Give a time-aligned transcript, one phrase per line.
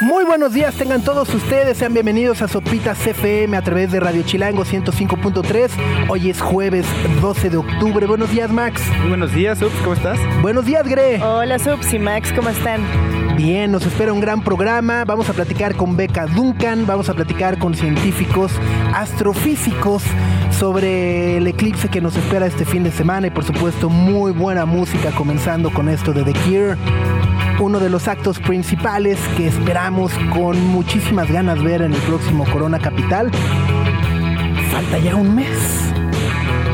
[0.00, 4.22] Muy buenos días, tengan todos ustedes, sean bienvenidos a Sopitas FM a través de Radio
[4.22, 5.70] Chilango 105.3.
[6.08, 6.86] Hoy es jueves
[7.20, 8.06] 12 de octubre.
[8.06, 8.80] Buenos días, Max.
[9.00, 10.18] Muy buenos días, Subs, ¿cómo estás?
[10.40, 11.22] Buenos días, Gre.
[11.22, 12.80] Hola, Subs y Max, ¿cómo están?
[13.36, 15.04] Bien, nos espera un gran programa.
[15.04, 18.52] Vamos a platicar con Beca Duncan, vamos a platicar con científicos
[18.94, 20.02] astrofísicos
[20.50, 24.64] sobre el eclipse que nos espera este fin de semana y por supuesto muy buena
[24.64, 26.76] música comenzando con esto de The Cure
[27.60, 32.78] uno de los actos principales que esperamos con muchísimas ganas ver en el próximo Corona
[32.78, 33.30] Capital.
[34.72, 35.92] Falta ya un mes.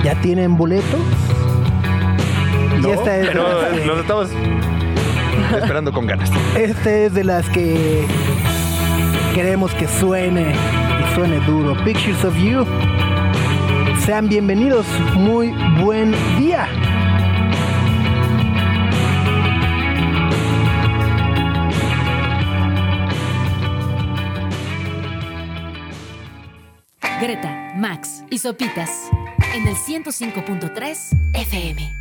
[0.05, 1.01] ¿Ya tienen boletos?
[2.81, 3.45] No, pero
[3.85, 4.31] los estamos
[5.61, 6.31] esperando con ganas.
[6.57, 8.07] Este es de las que
[9.35, 11.77] queremos que suene y suene duro.
[11.85, 12.65] Pictures of You.
[14.05, 14.87] Sean bienvenidos.
[15.17, 16.69] Muy buen día.
[27.27, 29.11] Greta, Max y Sopitas
[29.53, 30.97] en el 105.3
[31.35, 31.93] FM.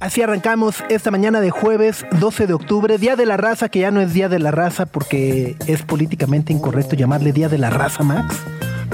[0.00, 3.90] Así arrancamos esta mañana de jueves 12 de octubre, Día de la Raza, que ya
[3.90, 8.04] no es Día de la Raza porque es políticamente incorrecto llamarle Día de la Raza,
[8.04, 8.42] Max.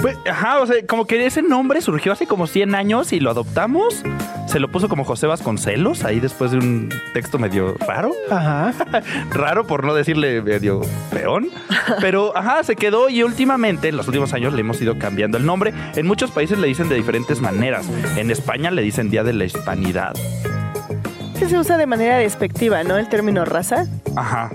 [0.01, 3.29] Pues, ajá, o sea, como que ese nombre surgió hace como 100 años y lo
[3.31, 4.03] adoptamos.
[4.47, 8.11] Se lo puso como José Vasconcelos, ahí después de un texto medio raro.
[8.31, 8.73] Ajá.
[9.31, 11.49] raro por no decirle medio peón.
[12.01, 15.45] Pero, ajá, se quedó y últimamente, en los últimos años, le hemos ido cambiando el
[15.45, 15.73] nombre.
[15.95, 17.87] En muchos países le dicen de diferentes maneras.
[18.15, 20.13] En España le dicen Día de la Hispanidad.
[21.37, 22.97] Que se usa de manera despectiva, ¿no?
[22.97, 23.85] El término raza.
[24.15, 24.49] Ajá.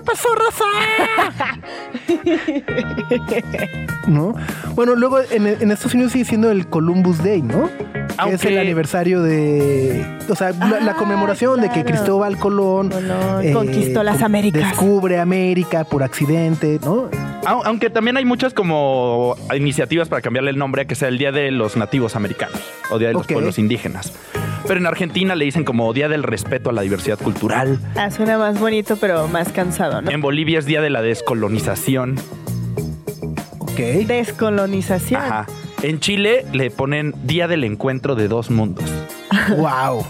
[0.00, 0.64] ¿Qué pasó, raza?
[4.08, 4.34] ¿No?
[4.74, 7.68] Bueno, luego en, en, Estados Unidos sigue siendo el Columbus Day, ¿no?
[8.16, 8.36] Aunque...
[8.36, 10.06] Es el aniversario de.
[10.30, 11.68] O sea, ah, la, la, conmemoración claro.
[11.68, 12.88] de que Cristóbal Colón.
[12.88, 14.70] Colón eh, conquistó las Américas.
[14.70, 17.10] Descubre América por accidente, ¿no?
[17.44, 21.30] Aunque también hay muchas como iniciativas para cambiarle el nombre a que sea el Día
[21.30, 23.26] de los Nativos Americanos o Día de los.
[23.26, 24.14] Pueblos Indígenas.
[24.66, 27.78] Pero en Argentina le dicen como Día del Respeto a la Diversidad Cultural.
[27.96, 30.10] Ah, suena más bonito, pero más cansado, ¿no?
[30.10, 32.16] En Bolivia es Día de la Descolonización.
[33.58, 33.76] Ok.
[34.06, 35.20] Descolonización.
[35.22, 35.46] Ajá.
[35.82, 38.84] En Chile le ponen Día del Encuentro de Dos Mundos.
[39.56, 40.04] Wow.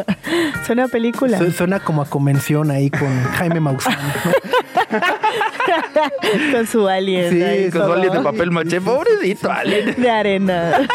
[0.66, 1.38] Suena a película.
[1.38, 3.94] Su- Suena como a convención ahí con Jaime Maussan.
[3.94, 4.30] ¿no?
[6.52, 7.30] con su alien.
[7.30, 8.80] Sí, ahí Con su alien de papel maché.
[8.80, 9.94] Pobrecito alien.
[10.00, 10.80] De arena.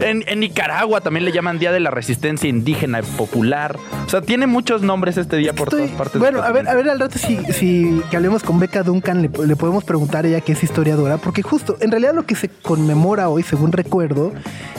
[0.00, 3.76] En, en Nicaragua también le llaman Día de la Resistencia Indígena Popular.
[4.06, 6.20] O sea, tiene muchos nombres este día por Estoy- todas partes.
[6.20, 9.28] Bueno, a ver, a ver al rato si, si que hablemos con Beca Duncan le,
[9.46, 12.48] le podemos preguntar a ella que es historiadora, porque justo, en realidad lo que se
[12.48, 14.32] conmemora hoy, según recuerdo,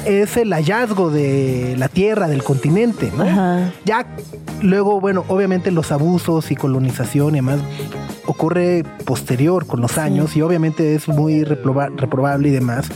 [0.06, 3.24] es el hallazgo de la tierra, del continente, ¿no?
[3.24, 3.72] Ajá.
[3.84, 4.06] Ya
[4.62, 7.60] luego, bueno, obviamente los abusos y colonización y demás
[8.26, 12.88] ocurre posterior con los años y obviamente es muy reproba- reprobable y demás,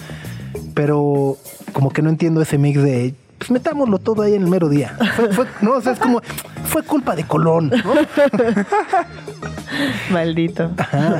[0.74, 1.38] pero
[1.74, 4.96] como que no entiendo ese mix de pues metámoslo todo ahí en el mero día.
[5.16, 6.22] Fue, fue- no, o sea, es como
[6.66, 7.94] fue culpa de Colón, ¿no?
[10.12, 10.72] Maldito.
[10.78, 11.19] Ajá.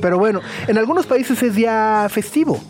[0.00, 2.60] Pero bueno, en algunos países es día festivo,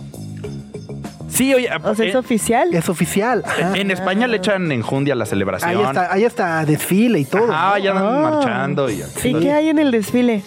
[1.39, 2.69] Sí, oye, O sea, es eh, oficial.
[2.75, 3.45] es oficial.
[3.47, 3.77] Ajá.
[3.77, 5.71] en España le echan enjundia a la celebración.
[5.71, 7.47] Ahí está, ahí está desfile y todo.
[7.53, 7.85] Ah, ¿no?
[7.85, 8.31] ya andan Ah.
[8.31, 8.91] marchando.
[8.91, 10.43] Y, ¿Y qué hay en el desfile?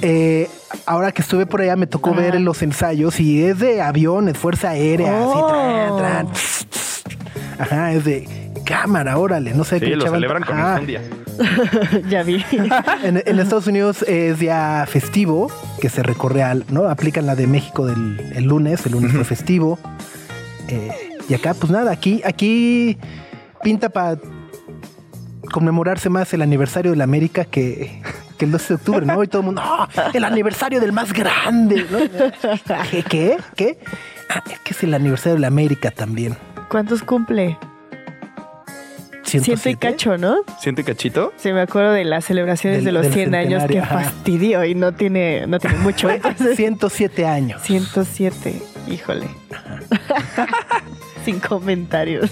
[0.00, 0.48] Eh,
[0.86, 2.20] ahora que estuve por allá me tocó Ajá.
[2.20, 5.96] ver los ensayos y es de aviones, fuerza aérea, así, tran, Oh.
[5.98, 7.04] tran, tss, tss.
[7.58, 8.26] Ajá, es de
[8.64, 11.02] cámara, órale, no sé Sí, qué lo celebran con enjundia.
[12.08, 12.42] ya vi.
[13.02, 16.84] En, en Estados Unidos es día festivo, que se recorre al, ¿no?
[16.88, 19.78] Aplican la de México del el lunes, el lunes fue festivo.
[20.68, 20.90] Eh,
[21.28, 22.98] y acá, pues nada, aquí, aquí
[23.62, 24.18] pinta para
[25.52, 28.02] conmemorarse más el aniversario de la América que,
[28.38, 29.22] que el 12 de octubre, ¿no?
[29.22, 29.88] Y todo el mundo, ¡ah!
[30.12, 31.98] el aniversario del más grande, ¿no?
[32.90, 33.02] ¿Qué?
[33.04, 33.36] ¿Qué?
[33.56, 33.78] ¿Qué?
[34.30, 36.36] Ah, es que es el aniversario de la América también.
[36.68, 37.58] ¿Cuántos cumple?
[39.22, 39.78] Ciento y 107.
[39.78, 40.36] cacho, ¿no?
[40.60, 41.32] ¿Siente cachito?
[41.36, 43.62] Sí, me acuerdo de las celebraciones Del- de los del 100 años.
[43.62, 44.00] Ajá.
[44.00, 44.64] fastidio.
[44.64, 46.10] Y no tiene, no tiene mucho.
[46.10, 47.62] Entonces, 107 años.
[47.62, 48.62] 107.
[48.88, 49.26] Híjole.
[51.24, 52.30] Sin comentarios.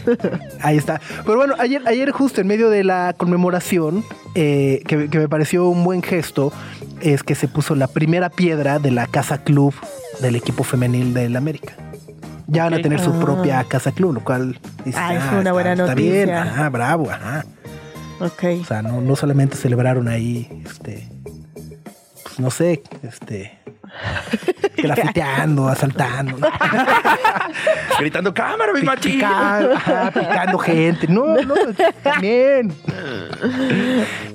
[0.61, 1.01] Ahí está.
[1.25, 4.05] Pero bueno, ayer, ayer justo en medio de la conmemoración,
[4.35, 6.53] eh, que, que me pareció un buen gesto,
[7.01, 9.75] es que se puso la primera piedra de la casa club
[10.21, 11.73] del equipo femenil del América.
[12.49, 13.21] Ya van a tener su Ah.
[13.21, 14.61] propia casa club, lo cual
[14.95, 16.13] Ah, es "Ah, una está- buena está noticia".
[16.13, 17.47] bien, ajá, bravo, ajá.
[18.21, 18.45] Ok.
[18.61, 21.09] O sea, no, no solamente celebraron ahí, este,
[22.25, 23.59] pues no sé, este
[24.77, 26.49] grafiteando, asaltando, ¿no?
[27.99, 29.15] Gritando, cámara, mi machín.
[29.15, 31.07] Picando, gente.
[31.09, 31.55] No, no,
[32.03, 32.73] también.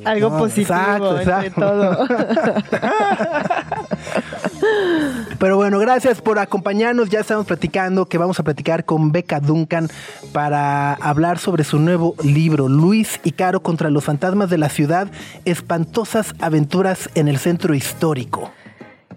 [0.06, 1.62] Algo No, positivo exacto, entre exacto.
[1.62, 2.07] todo.
[5.39, 7.10] Pero bueno, gracias por acompañarnos.
[7.10, 9.89] Ya estamos platicando que vamos a platicar con Becca Duncan
[10.31, 15.07] para hablar sobre su nuevo libro, Luis y Caro contra los fantasmas de la ciudad,
[15.45, 18.51] espantosas aventuras en el centro histórico.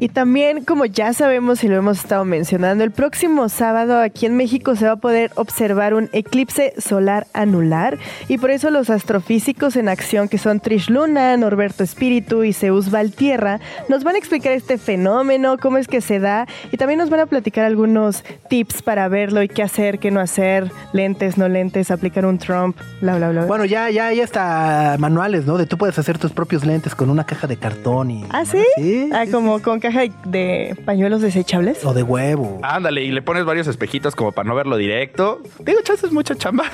[0.02, 4.34] Y también, como ya sabemos y lo hemos estado mencionando, el próximo sábado aquí en
[4.34, 9.76] México se va a poder observar un eclipse solar anular y por eso los astrofísicos
[9.76, 13.60] en acción que son Trish Luna, Norberto Espíritu y Zeus Valtierra
[13.90, 17.20] nos van a explicar este fenómeno, cómo es que se da y también nos van
[17.20, 21.90] a platicar algunos tips para verlo y qué hacer, qué no hacer, lentes, no lentes,
[21.90, 23.44] aplicar un Trump, bla, bla, bla.
[23.44, 25.58] Bueno, ya, ya hay hasta manuales, ¿no?
[25.58, 28.24] De tú puedes hacer tus propios lentes con una caja de cartón y.
[28.30, 28.64] ¿Ah, sí?
[28.76, 29.10] Sí.
[29.12, 29.64] Ah, sí, como sí.
[29.64, 31.84] con caja de, de pañuelos desechables.
[31.84, 32.60] O de huevo.
[32.62, 35.40] Ándale, y le pones varios espejitos como para no verlo directo.
[35.58, 36.64] Digo, chance es mucha chamba.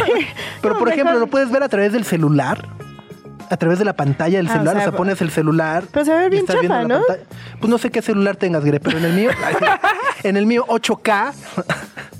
[0.62, 2.66] Pero No, por ejemplo, lo puedes ver a través del celular.
[3.50, 5.84] A través de la pantalla del Ah, celular, o sea, sea, pones el celular.
[5.92, 7.00] pero se ve bien chafa, ¿no?
[7.00, 7.22] pantalla.
[7.60, 9.30] Pues no sé qué celular tengas, Gre, pero en el mío,
[10.22, 11.32] en el mío 8K,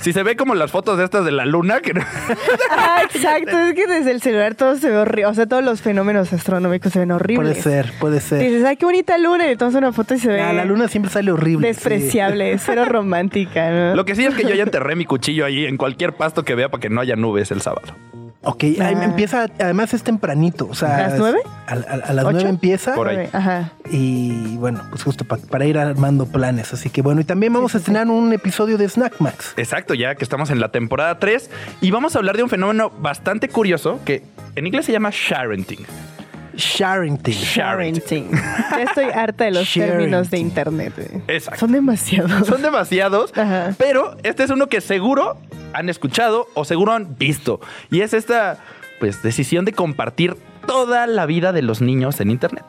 [0.01, 2.03] Si se ve como las fotos de estas de la luna, que no-
[2.71, 3.59] Ah, exacto.
[3.59, 5.27] Es que desde el celular todo se ve horrible.
[5.27, 7.59] O sea, todos los fenómenos astronómicos se ven horribles.
[7.59, 8.41] puede ser, puede ser.
[8.41, 9.51] Dices, ay, qué bonita luna.
[9.51, 11.73] Y tomas una foto y se ve Ah, la luna siempre sale horrible.
[11.73, 11.75] sí.
[11.75, 13.95] despreciable, cero romántica, ¿no?
[13.95, 16.55] Lo que sí es que yo ya enterré mi cuchillo ahí en cualquier pasto que
[16.55, 17.95] vea para que no haya nubes el sábado.
[18.45, 19.05] Ok, ahí Ah.
[19.05, 20.97] empieza, además es tempranito, o sea...
[20.97, 21.39] ¿A las nueve?
[21.67, 21.77] A, a-
[22.11, 22.33] a las ¿Ocho?
[22.35, 22.95] nueve empieza.
[22.95, 23.29] Por ahí.
[23.33, 23.73] Ajá.
[23.91, 26.73] Y bueno, pues justo pa- para ir armando planes.
[26.73, 29.55] Así que bueno, y también vamos a estrenar un episodio de Snack Max.
[29.57, 31.51] Exacto, ya que estamos en la temporada 3
[31.81, 34.23] y vamos a hablar de un fenómeno bastante curioso que
[34.57, 35.85] en inglés se llama sharenting.
[36.57, 37.37] Sharenting.
[37.57, 38.31] Parenting.
[38.33, 40.47] Ya estoy harta de los términos de Sharenting.
[40.47, 40.93] internet.
[40.97, 41.23] güey.
[41.29, 41.61] Exacto.
[41.61, 42.47] Son demasiados.
[42.47, 43.75] Son demasiados, Ajá.
[43.79, 45.37] pero este es uno que seguro
[45.73, 47.61] han escuchado o seguro han visto.
[47.91, 48.59] Y es esta
[49.01, 50.37] pues decisión de compartir
[50.67, 52.65] toda la vida de los niños en internet.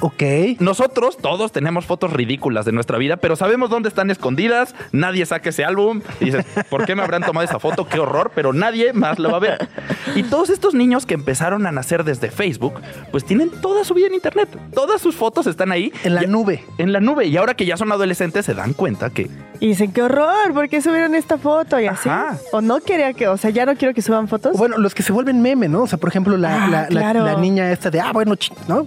[0.00, 0.22] Ok.
[0.60, 4.74] Nosotros todos tenemos fotos ridículas de nuestra vida, pero sabemos dónde están escondidas.
[4.92, 6.02] Nadie saca ese álbum.
[6.20, 7.86] Y dices, ¿por qué me habrán tomado esa foto?
[7.88, 9.68] Qué horror, pero nadie más lo va a ver.
[10.14, 12.74] Y todos estos niños que empezaron a nacer desde Facebook,
[13.10, 14.48] pues tienen toda su vida en internet.
[14.72, 15.92] Todas sus fotos están ahí.
[16.04, 16.64] En la Y- nube.
[16.78, 17.26] En la nube.
[17.26, 19.28] Y ahora que ya son adolescentes, se dan cuenta que
[19.60, 21.80] Y dicen, qué horror, ¿por qué subieron esta foto?
[21.80, 22.08] Y así.
[22.08, 22.36] Ajá.
[22.52, 24.54] O no quería que, o sea, ya no quiero que suban fotos.
[24.54, 25.82] O Bueno, los que se vuelven meme, ¿no?
[25.82, 27.24] O sea, por ejemplo, la, Ah, la- la- claro.
[27.24, 28.34] la niña esta de, ah, bueno,
[28.68, 28.86] ¿no?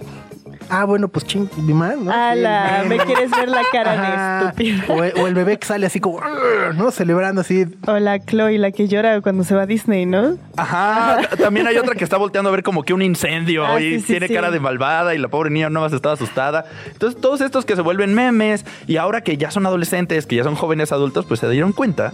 [0.70, 2.12] Ah, bueno, pues ching, mi man, ¿no?
[2.12, 4.40] Ala, me quieres ver la cara Ajá.
[4.40, 4.94] de estúpido.
[4.94, 6.20] O, el- o el bebé que sale así como,
[6.74, 6.90] ¿no?
[6.90, 7.66] Celebrando así.
[7.86, 10.36] O la Chloe, la que llora cuando se va a Disney, ¿no?
[10.56, 13.94] Ajá, también hay otra que está volteando a ver como que un incendio Ah, y
[13.94, 14.34] sí, sí, tiene sí.
[14.34, 16.64] cara de malvada y la pobre niña no más estaba asustada.
[16.90, 20.44] Entonces, todos estos que se vuelven memes y ahora que ya son adolescentes, que ya
[20.44, 22.12] son jóvenes adultos, pues se dieron cuenta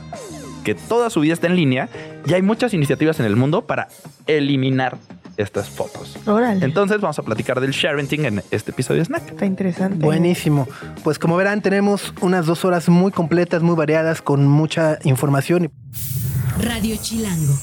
[0.65, 1.89] que toda su vida está en línea
[2.27, 3.89] y hay muchas iniciativas en el mundo para
[4.27, 4.97] eliminar
[5.39, 6.17] estas fotos.
[6.27, 6.65] Órale.
[6.65, 9.31] Entonces, vamos a platicar del sharenting en este episodio de Snack.
[9.31, 10.05] Está interesante.
[10.05, 10.67] Buenísimo.
[11.05, 15.71] Pues como verán, tenemos unas dos horas muy completas, muy variadas, con mucha información.
[16.61, 17.55] Radio Chilango.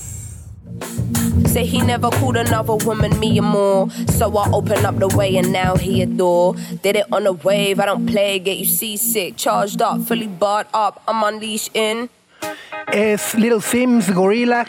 [1.47, 3.89] Say he never called another woman me and more.
[4.07, 6.55] So I open up the way and now he adore.
[6.81, 9.37] Did it on a wave, I don't play, get you seasick.
[9.37, 12.09] Charged up, fully barred up, I'm unleashed in.
[12.95, 14.63] Es Little Sims, Gorilla,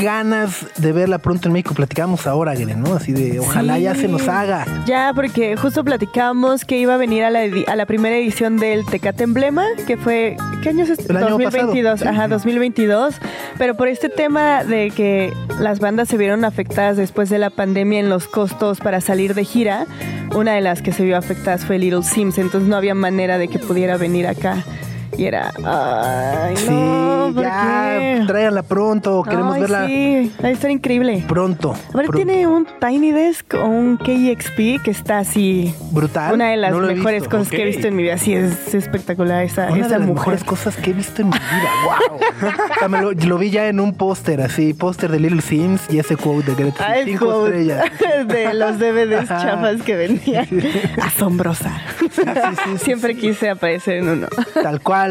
[0.00, 1.74] ganas de verla pronto en México.
[1.74, 2.94] Platicamos ahora, ¿no?
[2.94, 3.82] Así de, ojalá Sí.
[3.82, 4.64] ya se nos haga.
[4.86, 8.56] Ya, porque justo platicamos que iba a venir a la, edi- a la primera edición
[8.58, 11.10] del Tecate Emblema, que fue, ¿qué año es este?
[11.10, 12.10] El año 2022, pasado.
[12.16, 13.16] ajá, 2022.
[13.58, 17.98] Pero por este tema de que las bandas se vieron afectadas después de la pandemia
[17.98, 19.86] en los costos para salir de gira,
[20.36, 23.48] una de las que se vio afectadas fue Little Sims, entonces no había manera de
[23.48, 24.62] que pudiera venir acá.
[25.16, 28.24] Y era, ay, Sí, no, ¿por ya, qué?
[28.26, 29.22] tráiganla pronto.
[29.22, 31.24] Queremos Ay, verla Sí, va a estar increíble.
[31.28, 31.74] pronto.
[31.92, 35.74] A ver, tiene un Tiny Desk o un KEXP que está así.
[35.90, 36.32] brutal.
[36.34, 38.16] Una de las No mejores cosas que he visto en mi vida.
[38.16, 40.14] Sí, es espectacular esa, Una esa de las mujer.
[40.14, 41.70] mejores cosas que he visto en mi vida.
[42.08, 42.16] ¡Wow!
[42.72, 45.82] O sea, me lo, lo vi ya en un póster, así, póster de Little Sims
[45.90, 46.86] y ese quote de Greta.
[46.88, 47.50] Ah, el quote
[48.26, 50.48] de los DVDs chafas que vendían.
[51.02, 51.70] Asombrosa.
[52.00, 54.26] sí, Siempre quise aparecer en uno.
[54.62, 55.01] Tal cual.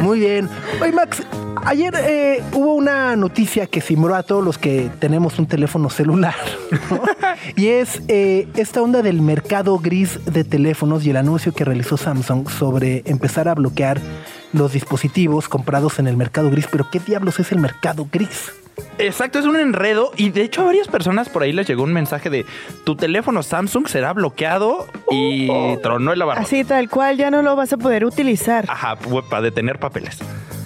[0.00, 0.48] Muy bien.
[0.80, 1.22] Oye, Max,
[1.64, 6.34] ayer eh, hubo una noticia que cimbró a todos los que tenemos un teléfono celular.
[6.90, 7.02] ¿no?
[7.56, 11.96] y es eh, esta onda del mercado gris de teléfonos y el anuncio que realizó
[11.96, 14.00] Samsung sobre empezar a bloquear
[14.52, 16.66] los dispositivos comprados en el mercado gris.
[16.70, 18.52] Pero ¿qué diablos es el mercado gris?
[18.98, 21.92] Exacto, es un enredo y de hecho a varias personas por ahí les llegó un
[21.92, 22.46] mensaje de
[22.84, 25.48] tu teléfono Samsung será bloqueado y
[25.82, 26.40] tronó el barra.
[26.40, 28.64] Así tal cual, ya no lo vas a poder utilizar.
[28.68, 28.96] Ajá,
[29.28, 30.18] para detener papeles.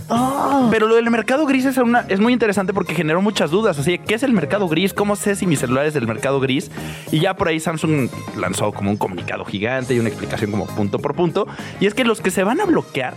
[0.08, 0.68] Oh.
[0.70, 3.76] Pero lo del mercado gris es, una- es muy interesante porque generó muchas dudas.
[3.78, 4.94] Así, ¿qué es el mercado gris?
[4.94, 6.70] ¿Cómo sé si mi celular es del mercado gris?
[7.10, 11.00] Y ya por ahí Samsung lanzó como un comunicado gigante y una explicación como punto
[11.00, 11.48] por punto.
[11.80, 13.14] Y es que los que se van a bloquear,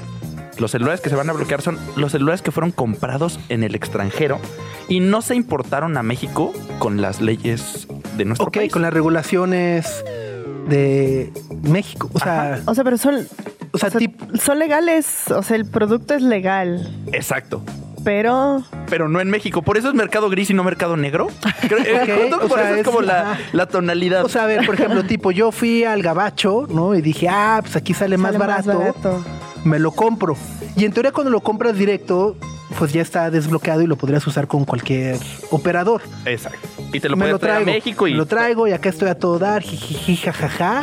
[0.60, 3.76] los celulares que se van a bloquear son los celulares que fueron comprados en el
[3.76, 4.40] extranjero
[4.88, 7.88] y no se importaron a México con las leyes
[8.18, 8.72] de nuestro Ok, país.
[8.74, 10.04] con las regulaciones
[10.68, 11.32] de
[11.64, 12.10] México.
[12.14, 13.16] O sea, O sea, pero son,
[13.72, 14.00] o sea, o sea,
[14.42, 17.62] son legales, o sea, el producto es legal, Exacto.
[18.04, 19.62] pero Pero no en México.
[19.62, 21.28] Por eso es mercado gris y no mercado negro.
[21.68, 24.26] Creo- eh, Ok, justo o por sea, eso es es- como la, tonalidad.
[24.26, 26.96] o sea, a ver, por ejemplo, tipo, yo fui al gabacho, ¿no?
[26.96, 29.24] Y dije, ah, pues aquí sale, más, barato, barato.
[29.64, 30.36] Me lo compro.
[30.76, 32.36] Y en teoría cuando lo compras directo,
[32.78, 35.18] pues ya está desbloqueado y lo podrías usar con cualquier
[35.52, 36.02] operador.
[36.26, 36.68] Exacto.
[36.94, 39.16] Y te lo puedes traer a México y me lo traigo y acá estoy a
[39.16, 40.82] todo dar, jijiji, jajaja.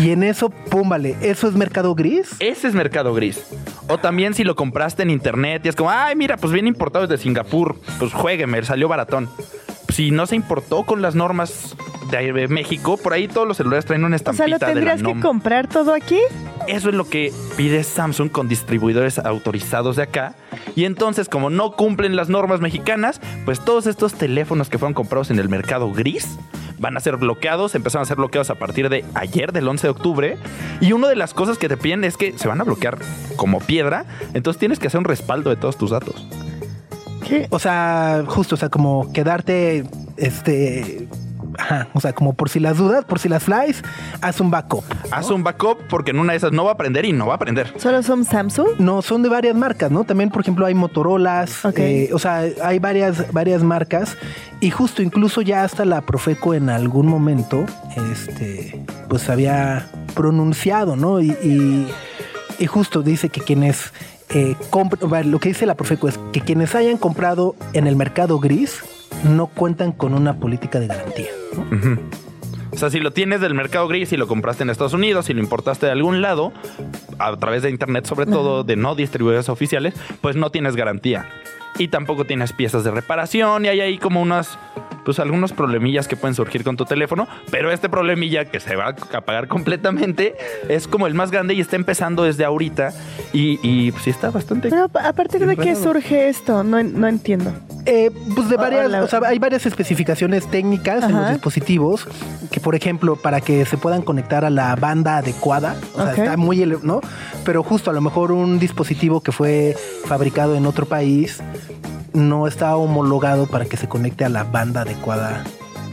[0.00, 2.36] y en eso, pum, vale, ¿eso es mercado gris?
[2.38, 3.42] Ese es mercado gris.
[3.88, 7.06] O también si lo compraste en internet y es como, ay, mira, pues viene importado
[7.06, 9.28] desde Singapur, pues juegueme, salió baratón.
[9.90, 11.76] Si no se importó con las normas
[12.10, 15.08] de México, por ahí todos los celulares traen una O sea, estampita ¿lo tendrías de
[15.08, 16.18] la que comprar todo aquí?
[16.66, 20.34] Eso es lo que pide Samsung con distribuidores autorizados de acá.
[20.76, 25.30] Y entonces, como no cumplen las normas mexicanas, pues todos estos teléfonos que fueron comprados
[25.30, 26.38] en el mercado gris
[26.78, 27.74] van a ser bloqueados.
[27.74, 30.38] Empezaron a ser bloqueados a partir de ayer, del 11 de octubre.
[30.80, 32.98] Y una de las cosas que te piden es que se van a bloquear
[33.36, 34.04] como piedra.
[34.34, 36.26] Entonces tienes que hacer un respaldo de todos tus datos.
[37.26, 37.46] ¿Qué?
[37.50, 39.84] O sea, justo, o sea, como quedarte,
[40.16, 41.08] este,
[41.58, 43.82] ajá, o sea, como por si las dudas, por si las flies,
[44.20, 44.84] haz un backup.
[45.10, 47.34] Haz un backup porque en una de esas no va a aprender y no va
[47.34, 47.72] a aprender.
[47.76, 48.78] ¿Solo son Samsung?
[48.78, 50.04] No, son de varias marcas, ¿no?
[50.04, 51.78] También, por ejemplo, hay Motorolas, Ok.
[51.78, 54.16] eh, o sea, hay varias, varias marcas
[54.60, 57.64] y justo incluso ya hasta la Profeco en algún momento,
[58.12, 61.20] este, pues había pronunciado, ¿no?
[61.20, 61.88] Y, y-
[62.58, 63.92] y justo dice que quienes
[64.32, 64.56] eh,
[65.24, 68.82] lo que dice la Profeco es que quienes hayan comprado en el mercado gris
[69.24, 71.28] no cuentan con una política de garantía.
[72.72, 75.34] O sea, si lo tienes del mercado gris y lo compraste en Estados Unidos y
[75.34, 76.52] lo importaste de algún lado,
[77.18, 81.28] a través de internet, sobre todo de no distribuidores oficiales, pues no tienes garantía.
[81.78, 84.58] Y tampoco tienes piezas de reparación y hay ahí como unas,
[85.04, 88.86] pues algunos problemillas que pueden surgir con tu teléfono, pero este problemilla que se va
[88.86, 90.36] a apagar completamente
[90.68, 92.92] es como el más grande y está empezando desde ahorita
[93.32, 94.70] y, y pues sí está bastante...
[94.70, 97.52] Pero a partir de qué surge esto, no, no entiendo.
[97.86, 102.06] Eh, pues de varias, o sea, hay varias especificaciones técnicas en los dispositivos
[102.50, 106.36] que, por ejemplo, para que se puedan conectar a la banda adecuada, o sea, está
[106.36, 107.00] muy, ¿no?
[107.44, 111.42] Pero justo a lo mejor un dispositivo que fue fabricado en otro país
[112.12, 115.44] no está homologado para que se conecte a la banda adecuada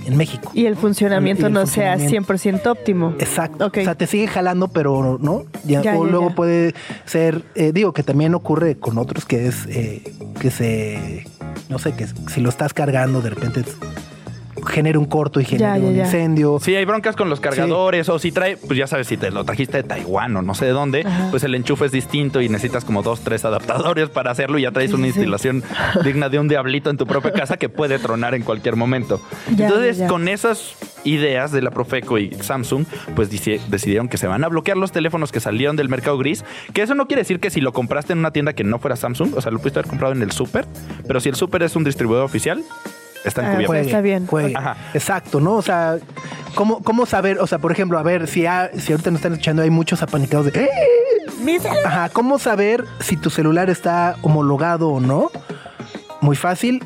[0.05, 0.51] en México.
[0.53, 2.33] Y el funcionamiento Y el no sea funcionamiento.
[2.33, 3.13] 100% óptimo.
[3.19, 3.65] Exacto.
[3.65, 3.77] Ok.
[3.79, 5.43] O sea, te sigue jalando, pero no.
[5.65, 6.73] Ya- Ya, o ya, luego puede
[7.05, 11.25] ser, eh, digo que también ocurre con otros que es eh, que se,
[11.69, 13.63] no sé, que si lo estás cargando de repente
[14.67, 16.03] genera un corto y genera Ya, ya, un ya.
[16.05, 16.59] incendio.
[16.61, 19.43] Sí, hay broncas con los cargadores o si trae, pues ya sabes, si te lo
[19.43, 21.27] trajiste de Taiwán o no sé de dónde, Ajá.
[21.31, 24.71] pues el enchufe es distinto y necesitas como dos, tres adaptadores para hacerlo y ya
[24.71, 25.19] traes Sí, una sí, sí.
[25.19, 25.63] instalación
[26.03, 29.21] digna de un diablito en tu propia casa que puede tronar en cualquier momento.
[29.55, 30.09] Ya, Entonces, ya, ya.
[30.09, 34.75] con esas ideas de la Profeco y Samsung, pues decidieron que se van a bloquear
[34.77, 36.43] los teléfonos que salieron del mercado gris,
[36.73, 38.95] que eso no quiere decir que si lo compraste en una tienda que no fuera
[38.95, 40.65] Samsung, o sea, lo pudiste haber comprado en el súper,
[41.07, 42.63] pero si el súper es un distribuidor oficial,
[43.29, 43.67] están Ah, cubiertos.
[43.67, 44.27] Juegue, está bien.
[44.27, 44.53] juegue.
[44.55, 44.75] Ajá.
[44.93, 45.53] Exacto, ¿no?
[45.55, 45.97] O sea,
[46.55, 47.39] ¿cómo, ¿cómo saber?
[47.39, 50.01] O sea, por ejemplo, a ver, si, ha- si ahorita nos están escuchando, hay muchos
[50.03, 50.63] apanicados de...
[50.63, 50.69] "¡Eh!".
[51.85, 55.29] Ajá, ¿cómo saber si tu celular está homologado o no?
[56.21, 56.83] Muy fácil.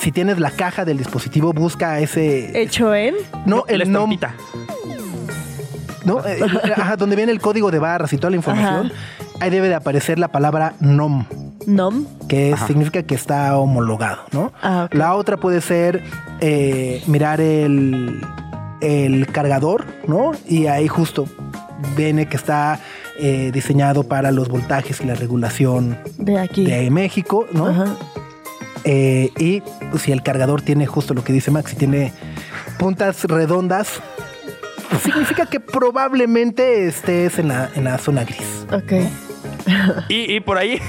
[0.00, 2.60] Si tienes la caja del dispositivo, busca ese...
[2.60, 3.16] Hecho en.
[3.44, 4.34] no, el nom, estampita.
[6.04, 6.24] ¿no?
[6.24, 6.38] Eh,
[6.76, 8.92] ajá, donde viene el código de barras y toda la información,
[9.40, 11.26] ahí debe de aparecer la palabra NOM,
[11.68, 12.06] NOM.
[12.28, 12.66] que Ajá.
[12.66, 14.52] significa que está homologado, ¿no?
[14.62, 14.88] Ah.
[14.92, 16.02] La otra puede ser
[16.40, 18.20] eh, mirar el,
[18.80, 20.32] el cargador, ¿no?
[20.46, 21.26] Y ahí justo
[21.96, 22.80] viene que está
[23.20, 26.64] eh, diseñado para los voltajes y la regulación De aquí.
[26.64, 27.66] de México, ¿no?
[27.66, 27.96] Ajá.
[28.84, 29.60] Eh, y
[29.90, 32.12] pues, si el cargador tiene justo lo que dice Max, si tiene
[32.78, 34.00] puntas redondas,
[35.02, 38.66] significa que probablemente estés en la, en la zona gris.
[38.72, 38.92] Ok.
[40.08, 40.84] Y, y por ahí ah,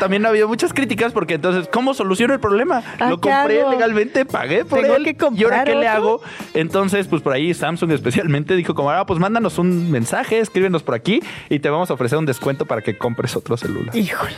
[0.00, 2.82] también ha habido muchas críticas porque entonces, ¿cómo soluciono el problema?
[2.98, 3.70] Ah, Lo ¿qué compré hago?
[3.70, 5.04] legalmente, pagué por ¿Tengo él.
[5.04, 6.20] que ¿Y ahora qué le hago?
[6.54, 10.94] Entonces, pues por ahí Samsung especialmente dijo como, ah, pues mándanos un mensaje, escríbenos por
[10.94, 13.94] aquí y te vamos a ofrecer un descuento para que compres otro celular.
[13.96, 14.32] Híjole.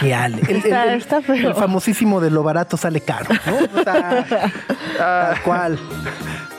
[0.00, 0.40] Chale.
[0.48, 1.48] El, el- Está- feo.
[1.48, 3.80] el famosísimo de lo barato sale caro, ¿no?
[3.80, 4.26] O sea,
[4.98, 5.78] tal cual.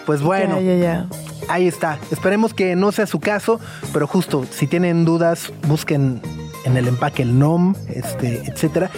[0.05, 1.05] Pues bueno, Ya, ya, ya.
[1.47, 1.97] ahí está.
[2.11, 3.59] Esperemos que no sea su caso,
[3.93, 6.21] pero justo, si tienen dudas, busquen
[6.65, 8.89] en el empaque el NOM, este, etcétera.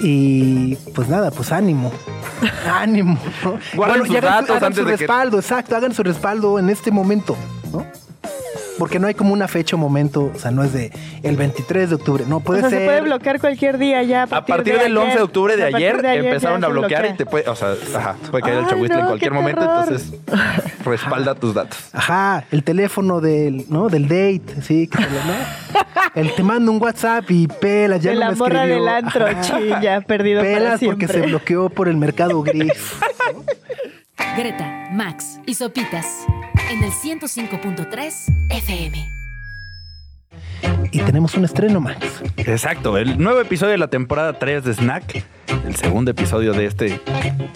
[0.00, 1.92] Y pues nada, pues ánimo.
[2.72, 3.18] Ánimo.
[3.44, 3.58] ¿no?
[3.74, 6.58] Guarden sus y hagan, datos hagan antes su de que- respaldo, exacto, hagan su respaldo
[6.58, 7.36] en este momento,
[7.72, 7.84] ¿no?
[8.80, 10.90] Porque no hay como una fecha o momento, o sea, no es de
[11.22, 12.78] el 23 de octubre, no, puede o sea, ser.
[12.80, 14.22] se puede bloquear cualquier día ya.
[14.22, 15.22] A partir de del 11 de ayer.
[15.22, 18.16] octubre de ayer, de ayer empezaron a se bloquear y te puede, o sea, ajá,
[18.30, 18.68] puede caer el no,
[19.00, 19.84] en cualquier momento, terror.
[19.86, 20.12] entonces
[20.86, 21.78] respalda tus datos.
[21.92, 23.90] Ajá, el teléfono del, ¿no?
[23.90, 25.80] Del date, sí, que te lo- ¿no?
[26.14, 28.76] El te mando un WhatsApp y pelas, ya de no la me morra escribió.
[28.76, 29.26] del antro,
[29.82, 31.06] ya perdido para Pelas siempre.
[31.06, 32.72] porque se bloqueó por el mercado gris.
[34.36, 36.26] Greta, Max y Sopitas
[36.70, 39.19] en el 105.3 FM.
[40.92, 42.22] Y tenemos un estreno, Max.
[42.36, 45.24] Exacto, el nuevo episodio de la temporada 3 de Snack,
[45.66, 47.00] el segundo episodio de este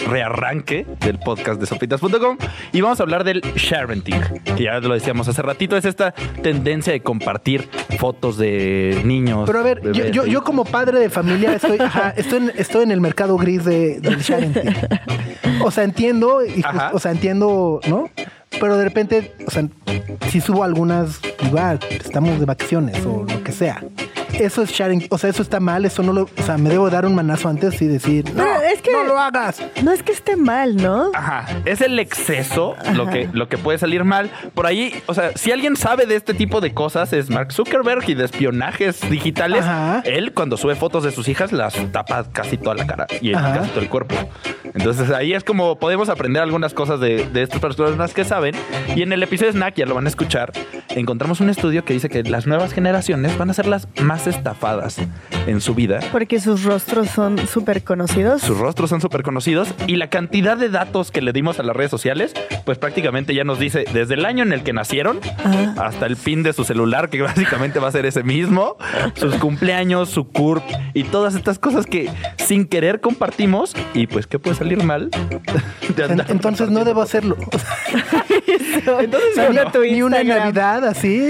[0.06, 2.36] rearranque del podcast de sopitas.com
[2.72, 4.20] y vamos a hablar del sharenting,
[4.56, 7.68] que ya lo decíamos hace ratito, es esta tendencia de compartir
[7.98, 9.44] fotos de niños.
[9.46, 12.84] Pero a ver, yo, bebés, yo, como padre de familia estoy, ajá, estoy, en, estoy
[12.84, 14.74] en el mercado gris de, del sharenting.
[15.62, 18.10] O sea, entiendo, y o sea, entiendo, ¿no?
[18.60, 19.68] Pero de repente, o sea,
[20.30, 23.82] si subo algunas, igual, estamos de vacaciones o lo que sea.
[24.38, 26.90] Eso es sharing, o sea, eso está mal, eso no lo, o sea, me debo
[26.90, 29.62] dar un manazo antes y decir, no, Pero es que- no lo hagas.
[29.82, 31.10] No es que esté mal, ¿no?
[31.14, 34.30] Ajá, es el exceso lo que, lo que puede salir mal.
[34.54, 38.08] Por ahí, o sea, si alguien sabe de este tipo de cosas es Mark Zuckerberg
[38.08, 39.62] y de espionajes digitales.
[39.64, 40.02] Ajá.
[40.04, 43.54] Él cuando sube fotos de sus hijas las tapa casi toda la cara y Ajá.
[43.58, 44.14] casi todo el cuerpo.
[44.74, 48.54] Entonces ahí es como podemos aprender algunas cosas de, de estas personas que saben.
[48.96, 50.52] Y en el episodio de Snack, ya lo van a escuchar,
[50.90, 54.98] encontramos un estudio que dice que las nuevas generaciones van a ser las más estafadas
[55.46, 56.00] en su vida.
[56.12, 58.42] Porque sus rostros son súper conocidos.
[58.42, 61.76] Sus rostros son súper conocidos y la cantidad de datos que le dimos a las
[61.76, 62.32] redes sociales,
[62.64, 65.74] pues prácticamente ya nos dice desde el año en el que nacieron Ajá.
[65.86, 68.76] hasta el pin de su celular, que básicamente va a ser ese mismo,
[69.14, 74.38] sus cumpleaños, su CURP y todas estas cosas que sin querer compartimos y pues que
[74.38, 75.10] puede salir mal.
[75.96, 77.36] de En- andar entonces no debo hacerlo.
[79.00, 80.22] Entonces, ni, tu ni una.
[80.24, 81.28] Navidad así.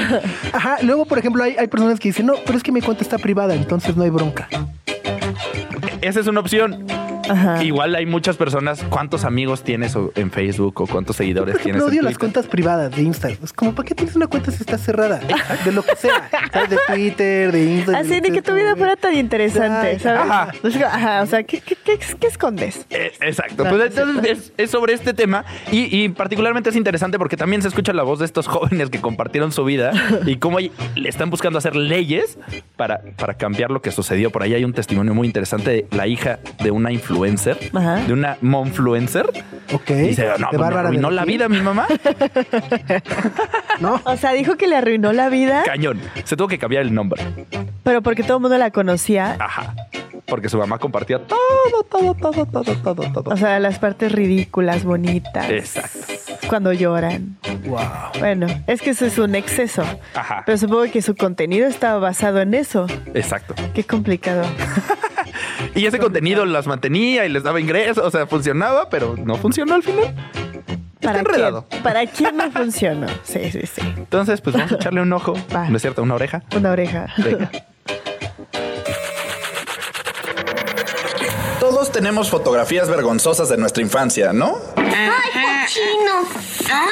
[0.52, 0.76] Ajá.
[0.82, 3.18] Luego, por ejemplo, hay, hay personas que dicen, no, pero es que mi cuenta está
[3.18, 4.48] privada, entonces no hay bronca.
[6.00, 6.86] Esa es una opción.
[7.28, 7.62] Ajá.
[7.64, 8.84] Igual hay muchas personas.
[8.88, 12.12] ¿Cuántos amigos tienes o- en Facebook o cuántos seguidores Por tienes ejemplo, en odio las
[12.18, 12.32] Twitter?
[12.32, 13.38] cuentas privadas de Instagram.
[13.44, 15.20] Es como, ¿para qué tienes una cuenta si está cerrada?
[15.64, 16.28] De lo que sea.
[16.52, 16.70] ¿Sabes?
[16.70, 18.04] De Twitter, de Instagram.
[18.06, 20.20] Así de que tu vida fuera tan interesante, Ay, ¿sabes?
[20.22, 20.52] ajá.
[20.62, 22.86] O sea, Ajá, o sea, ¿qué, qué, qué, qué escondes?
[22.90, 23.64] Eh, exacto.
[23.64, 27.62] No, Pues entonces es, es sobre este tema y, y particularmente es interesante porque también
[27.62, 29.92] se escucha la voz de estos jóvenes que compartieron su vida
[30.26, 32.38] y cómo le están buscando hacer leyes
[32.76, 34.30] para, para cambiar lo que sucedió.
[34.30, 36.92] Por ahí hay un testimonio muy interesante de la hija de una
[37.26, 37.96] influencer, Ajá.
[37.96, 39.26] de una momfluencer.
[39.72, 39.86] Ok.
[39.90, 41.86] Dice, no, de pues me arruinó la vida mi mamá.
[43.80, 44.00] No.
[44.04, 46.00] O sea, dijo que le arruinó la vida, Cañón.
[46.24, 47.22] Se tuvo que cambiar el nombre.
[47.84, 49.36] pero porque todo el mundo la conocía.
[49.38, 49.72] Ajá.
[50.28, 51.38] Porque su mamá compartía todo,
[51.88, 53.30] todo, todo, todo, todo, todo.
[53.32, 55.48] O sea, las partes ridículas, bonitas.
[55.50, 55.98] Exacto.
[56.48, 57.38] Cuando lloran.
[57.66, 57.78] Wow.
[58.18, 59.82] Bueno, es que eso es un exceso.
[60.14, 60.42] Ajá.
[60.46, 62.86] Pero supongo que su contenido estaba basado en eso.
[63.14, 63.54] Exacto.
[63.74, 64.44] Qué complicado.
[65.74, 69.74] Y ese contenido las mantenía y les daba ingresos, o sea, funcionaba, pero no funcionó
[69.74, 70.14] al final.
[70.94, 71.66] Está ¿Para enredado.
[71.68, 71.82] quién?
[71.82, 73.06] ¿Para quién no funcionó?
[73.22, 73.82] Sí, sí, sí.
[73.96, 75.34] Entonces, pues vamos a echarle un ojo.
[75.54, 75.68] Va.
[75.68, 76.42] No es cierto, una oreja.
[76.56, 77.06] Una oreja.
[77.18, 77.50] Venga.
[81.88, 84.58] Todos tenemos fotografías vergonzosas de nuestra infancia, ¿no?
[84.76, 84.84] ¡Ay,
[85.32, 86.16] cochino!
[86.68, 86.84] ¡Mamá!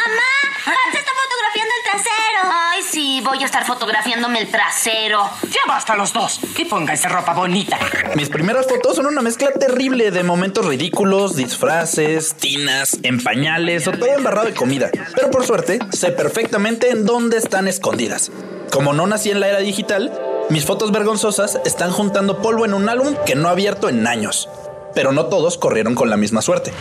[0.64, 2.54] ¡Hans está fotografiando el trasero!
[2.72, 5.28] Ay, sí, voy a estar fotografiándome el trasero.
[5.50, 6.40] Ya basta los dos.
[6.56, 7.78] Que pónganse ropa bonita.
[8.14, 13.92] Mis primeras fotos son una mezcla terrible de momentos ridículos, disfraces, tinas, en pañales o
[13.92, 14.90] todo embarrado de comida.
[15.14, 18.30] Pero por suerte, sé perfectamente en dónde están escondidas.
[18.72, 20.10] Como no nací en la era digital,
[20.48, 24.48] mis fotos vergonzosas están juntando polvo en un álbum que no he abierto en años.
[24.96, 26.72] Pero no todos corrieron con la misma suerte.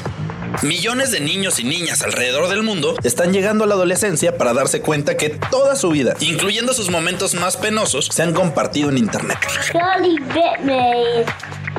[0.62, 4.80] Millones de niños y niñas alrededor del mundo están llegando a la adolescencia para darse
[4.80, 9.38] cuenta que toda su vida, incluyendo sus momentos más penosos, se han compartido en Internet.
[9.74, 11.26] Charlie bit me.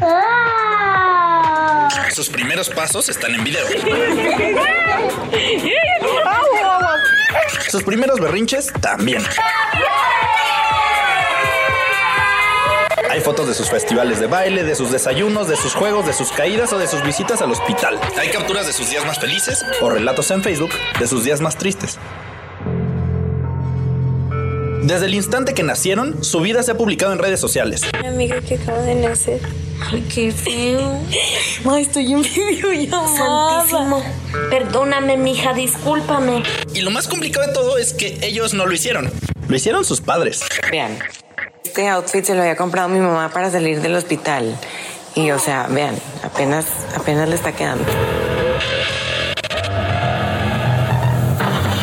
[0.03, 1.89] Ah!
[2.13, 3.65] Sus primeros pasos están en video.
[7.71, 9.23] Sus primeros berrinches también.
[13.11, 16.31] Hay fotos de sus festivales de baile, de sus desayunos, de sus juegos, de sus
[16.33, 17.99] caídas o de sus visitas al hospital.
[18.19, 21.57] Hay capturas de sus días más felices o relatos en Facebook de sus días más
[21.57, 21.99] tristes.
[24.83, 27.83] Desde el instante que nacieron, su vida se ha publicado en redes sociales.
[28.01, 29.41] Mi amiga que acaba de nacer.
[29.91, 31.01] Ay, qué feo.
[31.69, 33.67] Ay, estoy en videollamada.
[33.67, 34.03] Santísimo.
[34.49, 36.45] Perdóname, mija, discúlpame.
[36.73, 39.11] Y lo más complicado de todo es que ellos no lo hicieron.
[39.49, 40.45] Lo hicieron sus padres.
[40.71, 40.99] Vean,
[41.77, 44.57] este outfit se lo había comprado mi mamá para salir del hospital.
[45.15, 46.65] Y, o sea, vean, apenas,
[46.97, 47.85] apenas le está quedando.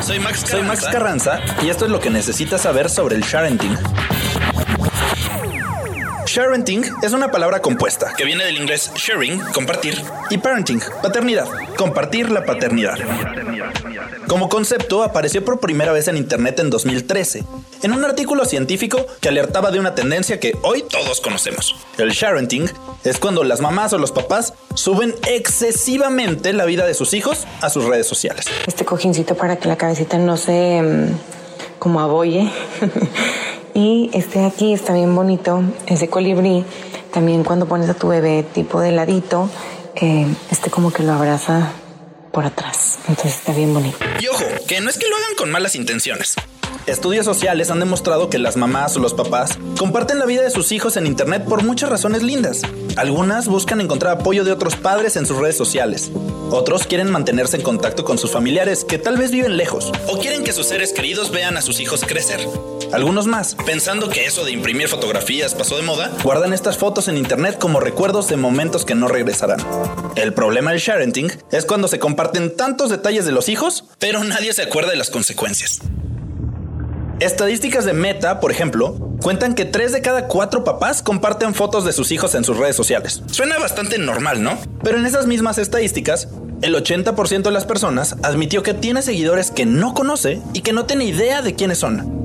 [0.01, 3.77] Soy Max, Soy Max Carranza y esto es lo que necesitas saber sobre el sharenting.
[6.33, 12.31] Sharenting es una palabra compuesta que viene del inglés sharing, compartir, y parenting, paternidad, compartir
[12.31, 12.97] la paternidad.
[14.25, 17.43] Como concepto apareció por primera vez en Internet en 2013,
[17.83, 21.75] en un artículo científico que alertaba de una tendencia que hoy todos conocemos.
[21.99, 22.67] El sharenting
[23.03, 27.69] es cuando las mamás o los papás suben excesivamente la vida de sus hijos a
[27.69, 28.47] sus redes sociales.
[28.65, 32.51] Este cojincito para que la cabecita no se mm, como abolle.
[33.73, 36.63] Y este aquí está bien bonito, es de colibrí.
[37.11, 39.49] También cuando pones a tu bebé tipo de ladito,
[39.95, 41.71] eh, este como que lo abraza
[42.31, 42.99] por atrás.
[43.07, 43.97] Entonces está bien bonito.
[44.19, 46.35] Y ojo, que no es que lo hagan con malas intenciones.
[46.85, 50.73] Estudios sociales han demostrado que las mamás o los papás comparten la vida de sus
[50.73, 52.61] hijos en Internet por muchas razones lindas.
[52.97, 56.11] Algunas buscan encontrar apoyo de otros padres en sus redes sociales.
[56.51, 60.43] Otros quieren mantenerse en contacto con sus familiares que tal vez viven lejos o quieren
[60.43, 62.41] que sus seres queridos vean a sus hijos crecer.
[62.93, 67.17] Algunos más, pensando que eso de imprimir fotografías pasó de moda, guardan estas fotos en
[67.17, 69.59] internet como recuerdos de momentos que no regresarán.
[70.15, 74.53] El problema del sharenting es cuando se comparten tantos detalles de los hijos, pero nadie
[74.53, 75.79] se acuerda de las consecuencias.
[77.19, 81.93] Estadísticas de Meta, por ejemplo, cuentan que 3 de cada 4 papás comparten fotos de
[81.93, 83.23] sus hijos en sus redes sociales.
[83.25, 84.59] Suena bastante normal, ¿no?
[84.83, 86.27] Pero en esas mismas estadísticas,
[86.61, 90.85] el 80% de las personas admitió que tiene seguidores que no conoce y que no
[90.85, 92.21] tiene idea de quiénes son.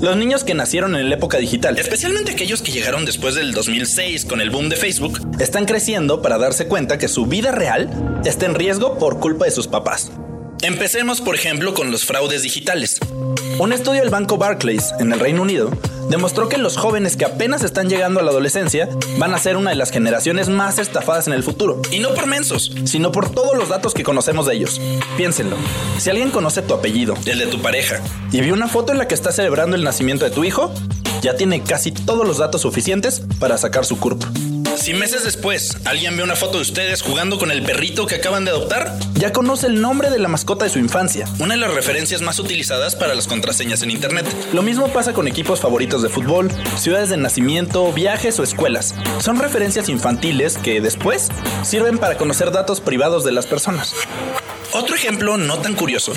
[0.00, 4.26] Los niños que nacieron en la época digital, especialmente aquellos que llegaron después del 2006
[4.26, 8.44] con el boom de Facebook, están creciendo para darse cuenta que su vida real está
[8.44, 10.12] en riesgo por culpa de sus papás.
[10.66, 12.98] Empecemos, por ejemplo, con los fraudes digitales.
[13.60, 15.70] Un estudio del banco Barclays en el Reino Unido
[16.10, 19.70] demostró que los jóvenes que apenas están llegando a la adolescencia van a ser una
[19.70, 21.80] de las generaciones más estafadas en el futuro.
[21.92, 24.80] Y no por mensos, sino por todos los datos que conocemos de ellos.
[25.16, 25.56] Piénsenlo.
[25.98, 28.00] Si alguien conoce tu apellido, el de tu pareja,
[28.32, 30.74] y vio una foto en la que está celebrando el nacimiento de tu hijo,
[31.22, 34.24] ya tiene casi todos los datos suficientes para sacar su CURP.
[34.74, 38.44] Si meses después alguien ve una foto de ustedes jugando con el perrito que acaban
[38.44, 41.74] de adoptar, ya conoce el nombre de la mascota de su infancia, una de las
[41.74, 44.26] referencias más utilizadas para las contraseñas en Internet.
[44.52, 48.94] Lo mismo pasa con equipos favoritos de fútbol, ciudades de nacimiento, viajes o escuelas.
[49.20, 51.30] Son referencias infantiles que después
[51.62, 53.94] sirven para conocer datos privados de las personas.
[54.72, 56.12] Otro ejemplo no tan curioso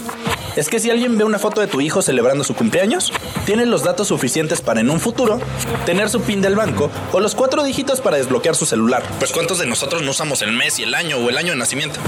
[0.55, 3.13] es que si alguien ve una foto de tu hijo celebrando su cumpleaños,
[3.45, 5.39] tienes los datos suficientes para en un futuro
[5.85, 9.03] tener su PIN del banco o los cuatro dígitos para desbloquear su celular.
[9.19, 11.57] Pues ¿cuántos de nosotros no usamos el mes y el año o el año de
[11.57, 11.99] nacimiento?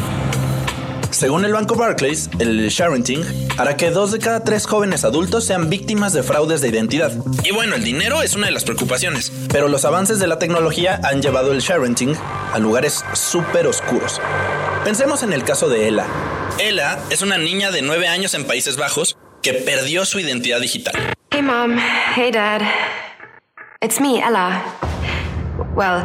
[1.12, 3.24] Según el banco Barclays, el sharenting
[3.58, 7.12] hará que dos de cada tres jóvenes adultos sean víctimas de fraudes de identidad.
[7.44, 11.00] Y bueno, el dinero es una de las preocupaciones, pero los avances de la tecnología
[11.04, 12.16] han llevado el sharenting
[12.54, 14.22] a lugares súper oscuros.
[14.84, 16.06] Pensemos en el caso de Ella.
[16.60, 20.94] Ella es una niña de 9 años en Países Bajos que perdió su identidad digital.
[21.32, 21.78] Hey mom,
[22.16, 22.62] hey dad.
[23.82, 24.64] It's me, Ella.
[25.76, 26.04] Well,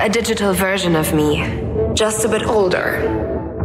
[0.00, 1.44] a digital version of me,
[1.94, 3.06] just a bit older.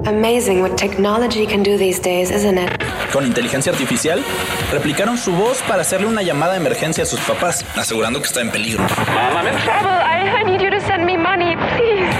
[0.05, 2.69] Amazing what technology can do these days, isn't it?
[3.11, 4.23] Con inteligencia artificial,
[4.71, 8.41] replicaron su voz para hacerle una llamada de emergencia a sus papás, asegurando que está
[8.41, 8.85] en peligro.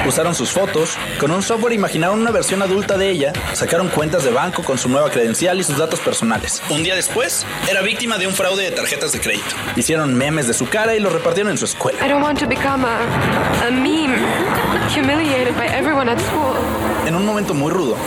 [0.08, 4.32] Usaron sus fotos, con un software imaginaron una versión adulta de ella, sacaron cuentas de
[4.32, 6.62] banco con su nueva credencial y sus datos personales.
[6.70, 9.54] Un día después, era víctima de un fraude de tarjetas de crédito.
[9.76, 12.00] Hicieron memes de su cara y los repartieron en su escuela.
[12.06, 14.16] I don't want to become a, a meme,
[14.96, 16.56] humiliated by everyone at school.
[17.06, 17.98] En un momento muy rudo,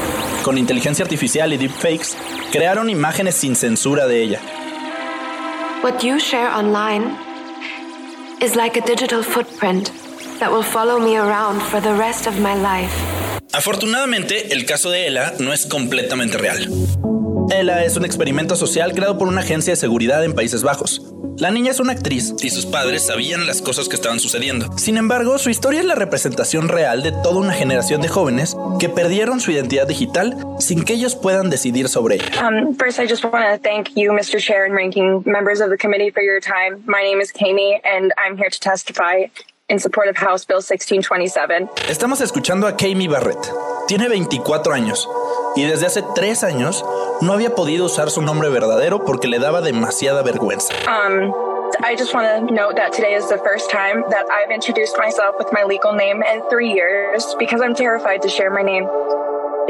[0.42, 2.16] con inteligencia artificial y deepfakes,
[2.50, 4.40] crearon imágenes sin censura de ella.
[5.82, 7.14] What you share online
[8.40, 9.90] is like a digital footprint
[10.40, 12.92] that will follow me around for the rest of my life.
[13.52, 16.68] Afortunadamente, el caso de Ella no es completamente real.
[17.50, 21.02] Ella es un experimento social creado por una agencia de seguridad en Países Bajos.
[21.36, 24.76] La niña es una actriz y sus padres sabían las cosas que estaban sucediendo.
[24.76, 28.88] Sin embargo, su historia es la representación real de toda una generación de jóvenes que
[28.88, 32.26] perdieron su identidad digital sin que ellos puedan decidir sobre ella.
[32.46, 34.38] Um, first, I just want to thank you, Mr.
[34.38, 36.84] Chair and ranking members of the committee for your time.
[36.86, 39.24] My name is Kami, and I'm here to testify
[39.70, 41.70] in support of House Bill 1627.
[41.88, 43.38] Estamos escuchando a Kami Barrett.
[43.86, 45.08] Tiene 24 años
[45.56, 46.84] y desde hace tres años
[47.22, 50.74] no había podido usar su nombre verdadero porque le daba demasiada vergüenza.
[50.86, 51.32] Um,
[51.82, 55.36] I just want to note that today is the first time that I've introduced myself
[55.38, 58.86] with my legal name in three years because I'm terrified to share my name.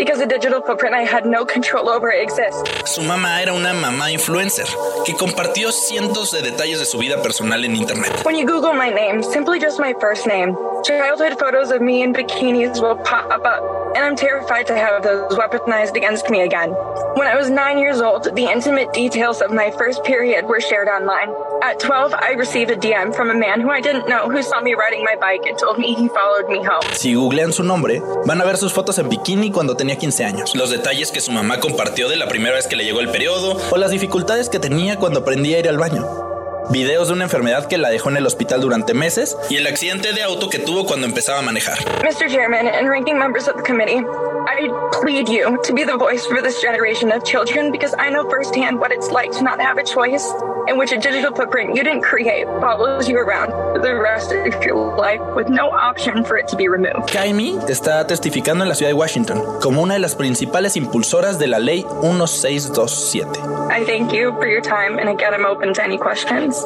[0.01, 2.63] Because the digital footprint I had no control over exists.
[2.87, 4.67] Su mamá era una mamá influencer
[5.05, 8.25] que compartió cientos de detalles de su vida personal en internet.
[8.25, 12.15] When you Google my name, simply just my first name, childhood photos of me in
[12.15, 13.63] bikinis will pop up,
[13.95, 16.71] and I'm terrified to have those weaponized against me again.
[17.17, 20.89] When I was nine years old, the intimate details of my first period were shared
[20.89, 21.29] online.
[21.63, 24.63] At 12, I received a DM from a man who I didn't know who saw
[24.63, 26.81] me riding my bike and told me he followed me home.
[26.95, 30.55] Si googlean su nombre, van a ver sus fotos en bikini cuando tenía 15 años,
[30.55, 33.57] los detalles que su mamá compartió de la primera vez que le llegó el periodo
[33.71, 36.30] o las dificultades que tenía cuando aprendía a ir al baño.
[36.71, 40.13] Videos de una enfermedad que la dejó en el hospital durante meses y el accidente
[40.13, 41.79] de auto que tuvo cuando empezaba a manejar.
[42.05, 42.29] Mr.
[42.29, 46.41] Chairman and ranking members of the committee, I plead you to be the voice for
[46.41, 49.85] this generation of children because I know firsthand what it's like to not have a
[49.85, 50.25] choice
[50.69, 54.63] in which a digital footprint you didn't create follows you around for the rest of
[54.65, 57.09] your life with no option for it to be removed.
[57.13, 61.49] Kaimi está testificando en la ciudad de Washington como una de las principales impulsoras de
[61.49, 63.29] la ley 1627.
[63.71, 66.60] I thank you for your time and again I'm open to any questions.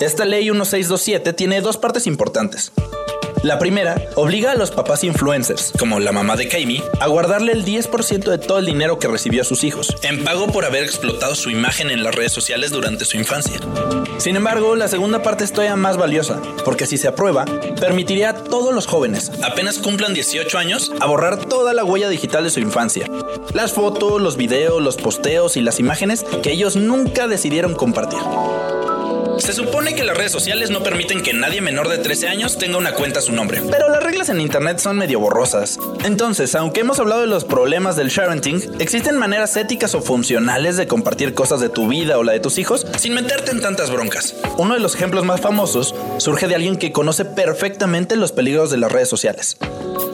[0.00, 2.72] Esta ley 1627 tiene dos partes importantes.
[3.44, 7.62] La primera obliga a los papás influencers, como la mamá de Kaimi, a guardarle el
[7.62, 11.34] 10% de todo el dinero que recibió a sus hijos, en pago por haber explotado
[11.34, 13.60] su imagen en las redes sociales durante su infancia.
[14.16, 17.44] Sin embargo, la segunda parte es todavía más valiosa, porque si se aprueba,
[17.78, 22.44] permitiría a todos los jóvenes, apenas cumplan 18 años, a borrar toda la huella digital
[22.44, 23.10] de su infancia.
[23.52, 28.20] Las fotos, los videos, los posteos y las imágenes que ellos nunca decidieron compartir.
[29.38, 32.78] Se supone que las redes sociales no permiten que nadie menor de 13 años tenga
[32.78, 35.78] una cuenta a su nombre, pero las reglas en internet son medio borrosas.
[36.04, 40.86] Entonces, aunque hemos hablado de los problemas del sharenting, existen maneras éticas o funcionales de
[40.86, 44.34] compartir cosas de tu vida o la de tus hijos sin meterte en tantas broncas.
[44.56, 48.78] Uno de los ejemplos más famosos surge de alguien que conoce perfectamente los peligros de
[48.78, 49.56] las redes sociales.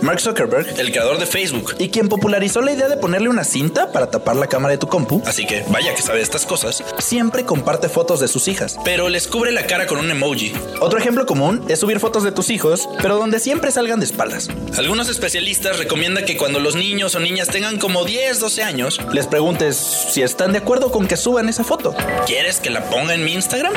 [0.03, 3.93] Mark Zuckerberg, el creador de Facebook, y quien popularizó la idea de ponerle una cinta
[3.93, 7.45] para tapar la cámara de tu compu, así que vaya que sabe estas cosas, siempre
[7.45, 10.53] comparte fotos de sus hijas, pero les cubre la cara con un emoji.
[10.81, 14.49] Otro ejemplo común es subir fotos de tus hijos, pero donde siempre salgan de espaldas.
[14.77, 19.27] Algunos especialistas recomiendan que cuando los niños o niñas tengan como 10, 12 años, les
[19.27, 21.95] preguntes si están de acuerdo con que suban esa foto.
[22.27, 23.73] ¿Quieres que la ponga en mi Instagram?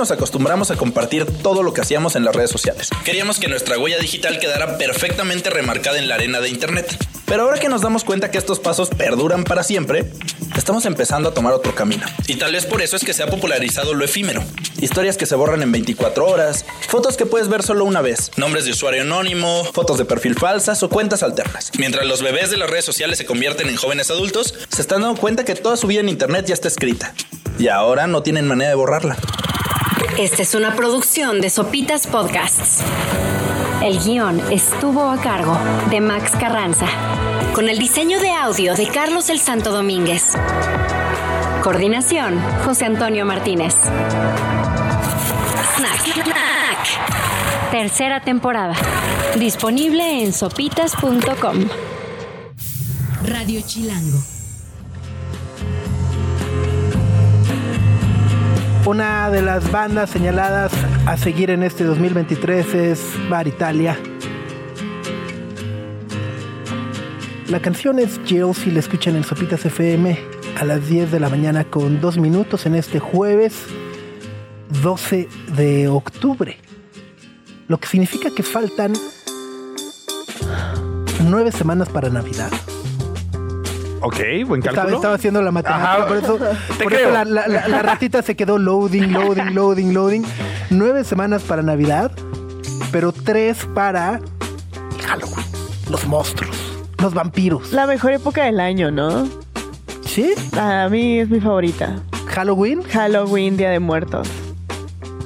[0.00, 2.88] Nos acostumbramos a compartir todo lo que hacíamos en las redes sociales.
[3.04, 6.96] Queríamos que nuestra huella digital quedara perfectamente remarcada en la arena de Internet.
[7.26, 10.10] Pero ahora que nos damos cuenta que estos pasos perduran para siempre,
[10.56, 12.06] estamos empezando a tomar otro camino.
[12.26, 14.42] Y tal vez por eso es que se ha popularizado lo efímero.
[14.80, 18.64] Historias que se borran en 24 horas, fotos que puedes ver solo una vez, nombres
[18.64, 21.72] de usuario anónimo, fotos de perfil falsas o cuentas alternas.
[21.76, 25.20] Mientras los bebés de las redes sociales se convierten en jóvenes adultos, se están dando
[25.20, 27.12] cuenta que toda su vida en Internet ya está escrita.
[27.58, 29.18] Y ahora no tienen manera de borrarla.
[30.20, 32.82] Esta es una producción de Sopitas Podcasts.
[33.82, 36.86] El guion estuvo a cargo de Max Carranza,
[37.54, 40.34] con el diseño de audio de Carlos el Santo Domínguez.
[41.62, 43.74] Coordinación, José Antonio Martínez.
[45.76, 46.02] Snack.
[46.12, 47.70] Snack.
[47.70, 48.74] Tercera temporada.
[49.38, 51.66] Disponible en sopitas.com.
[53.24, 54.39] Radio Chilango.
[58.90, 60.72] Una de las bandas señaladas
[61.06, 63.96] a seguir en este 2023 es Bar Italia.
[67.46, 70.18] La canción es Jill si la escuchan en Sopitas FM
[70.58, 73.64] a las 10 de la mañana con 2 minutos en este jueves
[74.82, 76.58] 12 de octubre.
[77.68, 78.92] Lo que significa que faltan
[81.28, 82.50] 9 semanas para Navidad.
[84.02, 84.96] Ok, buen cálculo.
[84.96, 86.06] estaba haciendo la matemática, Ajá.
[86.06, 86.34] por eso,
[86.78, 87.10] Te por eso creo.
[87.12, 90.22] la, la- la- la ratita se quedó loading, loading, loading, loading.
[90.70, 92.10] Nueve semanas para Navidad,
[92.92, 94.20] pero tres para
[95.06, 95.44] Halloween.
[95.90, 96.56] Los monstruos,
[97.02, 97.72] los vampiros.
[97.72, 99.28] La mejor época del año, ¿no?
[100.06, 100.32] ¿Sí?
[100.58, 101.96] A mí es mi favorita.
[102.26, 102.82] ¿Halloween?
[102.84, 104.28] Halloween, Día de Muertos.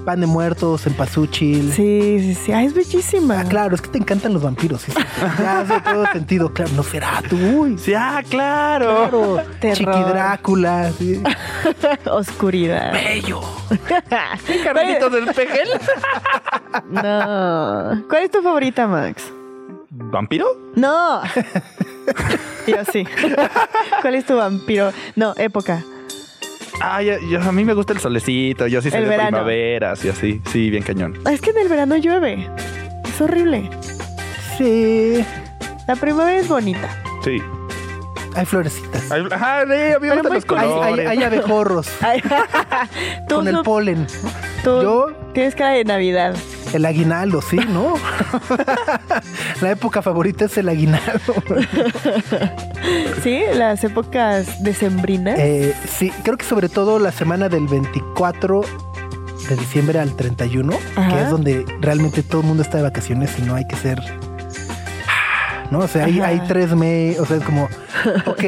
[0.04, 1.72] Pan de muertos, en pasuchil.
[1.72, 2.52] Sí, sí, sí.
[2.52, 3.40] Ah, es bellísima.
[3.40, 4.82] Ah, claro, es que te encantan los vampiros.
[4.82, 4.98] sí, sí.
[5.38, 6.52] Ya hace todo sentido.
[6.52, 7.36] Claro, no será tú.
[7.36, 9.08] Uy, Sí, ah, claro.
[9.10, 9.36] claro.
[9.60, 9.76] Terror.
[9.76, 10.92] Chiqui Drácula.
[10.98, 11.22] sí.
[12.10, 12.92] Oscuridad.
[12.92, 13.40] Bello.
[14.64, 15.68] Carlitos del Pejel.
[16.90, 18.04] No.
[18.08, 19.24] ¿Cuál es tu favorita, Max?
[19.90, 20.46] ¿Vampiro?
[20.74, 21.22] No.
[22.66, 23.06] Yo sí.
[24.02, 24.92] ¿Cuál es tu vampiro?
[25.16, 25.82] No, época.
[26.80, 28.66] Ah, ya- ya, a mí me gusta el solecito.
[28.66, 29.28] Yo sí soy El de verano.
[29.30, 30.40] primavera, sí, así.
[30.52, 31.14] Sí, bien cañón.
[31.30, 32.48] Es que en el verano llueve.
[33.04, 33.70] Es horrible.
[34.58, 35.24] Sí.
[35.86, 36.88] La primavera es bonita.
[37.22, 37.38] Sí.
[38.36, 39.10] Hay florecitas.
[39.12, 41.08] Ay, Ajá, sí, a mí me Pero gustan muy los Hay, colores.
[41.08, 41.88] hay, hay abejorros
[43.28, 44.06] con el polen.
[44.64, 46.34] tú Yo, tienes cara de Navidad.
[46.74, 47.94] El aguinaldo, sí, ¿no?
[49.60, 51.34] La época favorita es el aguinaldo.
[53.22, 53.40] ¿Sí?
[53.54, 55.38] Las épocas decembrinas.
[55.38, 58.62] Eh, sí, creo que sobre todo la semana del 24
[59.48, 63.42] de diciembre al 31, que es donde realmente todo el mundo está de vacaciones y
[63.42, 64.00] no hay que ser...
[65.70, 65.78] ¿No?
[65.78, 67.68] O sea, hay, hay tres meses, o sea, es como,
[68.26, 68.42] ok,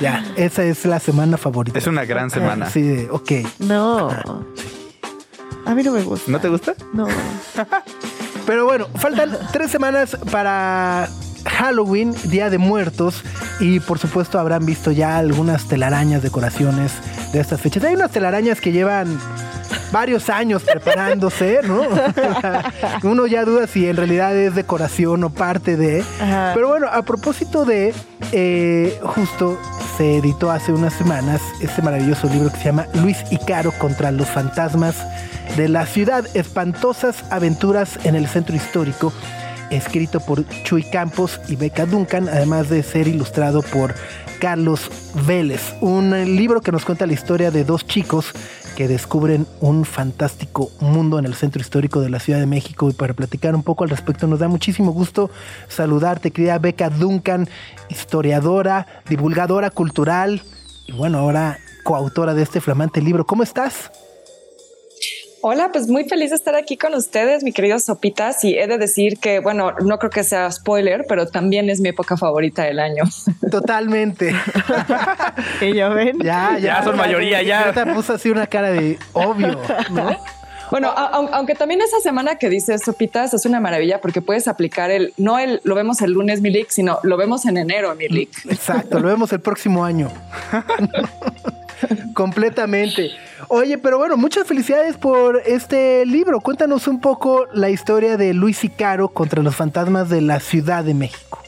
[0.00, 1.78] ya, esa es la semana favorita.
[1.78, 2.70] Es una gran semana.
[2.70, 3.32] Sí, ok.
[3.58, 4.08] No.
[5.64, 6.30] A mí no me gusta.
[6.30, 6.74] ¿No te gusta?
[6.92, 7.06] No.
[8.46, 11.08] Pero bueno, faltan tres semanas para
[11.46, 13.22] Halloween, Día de Muertos,
[13.60, 16.92] y por supuesto habrán visto ya algunas telarañas, decoraciones
[17.32, 17.84] de estas fechas.
[17.84, 19.18] Hay unas telarañas que llevan
[19.92, 21.82] varios años preparándose, ¿no?
[23.08, 26.02] Uno ya duda si en realidad es decoración o parte de...
[26.20, 26.52] Ajá.
[26.54, 27.94] Pero bueno, a propósito de,
[28.32, 29.58] eh, justo
[29.96, 34.10] se editó hace unas semanas este maravilloso libro que se llama Luis y Caro contra
[34.10, 34.96] los fantasmas
[35.56, 39.12] de la ciudad, espantosas aventuras en el centro histórico,
[39.70, 43.94] escrito por Chuy Campos y Beca Duncan, además de ser ilustrado por
[44.40, 44.90] Carlos
[45.26, 45.74] Vélez.
[45.80, 48.32] Un eh, libro que nos cuenta la historia de dos chicos
[48.72, 52.92] que descubren un fantástico mundo en el centro histórico de la Ciudad de México y
[52.92, 55.30] para platicar un poco al respecto nos da muchísimo gusto
[55.68, 57.48] saludarte, querida Beca Duncan,
[57.88, 60.42] historiadora, divulgadora cultural
[60.86, 63.26] y bueno, ahora coautora de este flamante libro.
[63.26, 63.90] ¿Cómo estás?
[65.44, 68.44] Hola, pues muy feliz de estar aquí con ustedes, mi querido Sopitas.
[68.44, 71.88] Y he de decir que, bueno, no creo que sea spoiler, pero también es mi
[71.88, 73.02] época favorita del año.
[73.50, 74.32] Totalmente.
[75.58, 76.18] Que ya ven.
[76.18, 76.58] Ya, ya.
[76.58, 77.72] Ya son mayoría, ya.
[77.72, 79.58] te puso así una cara de obvio,
[79.90, 80.16] ¿no?
[80.70, 85.12] Bueno, aunque también esa semana que dices Sopitas es una maravilla porque puedes aplicar el,
[85.16, 88.30] no el, lo vemos el lunes, Milik, sino lo vemos en enero, Milik.
[88.48, 90.08] Exacto, lo vemos el próximo año.
[92.14, 93.10] Completamente.
[93.48, 96.40] Oye, pero bueno, muchas felicidades por este libro.
[96.40, 100.84] Cuéntanos un poco la historia de Luis y Caro contra los fantasmas de la Ciudad
[100.84, 101.42] de México.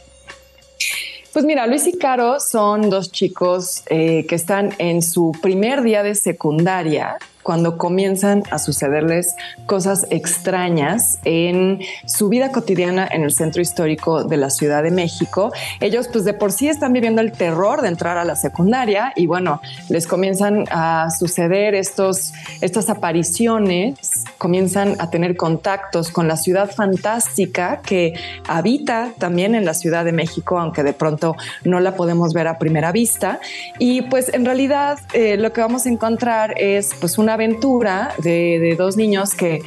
[1.32, 6.04] Pues mira, Luis y Caro son dos chicos eh, que están en su primer día
[6.04, 13.62] de secundaria cuando comienzan a sucederles cosas extrañas en su vida cotidiana en el centro
[13.62, 15.52] histórico de la Ciudad de México.
[15.80, 19.26] Ellos pues de por sí están viviendo el terror de entrar a la secundaria y
[19.26, 26.70] bueno, les comienzan a suceder estos, estas apariciones, comienzan a tener contactos con la ciudad
[26.70, 28.14] fantástica que
[28.48, 32.58] habita también en la Ciudad de México, aunque de pronto no la podemos ver a
[32.58, 33.38] primera vista.
[33.78, 38.58] Y pues en realidad eh, lo que vamos a encontrar es pues una aventura de,
[38.58, 39.62] de dos niños que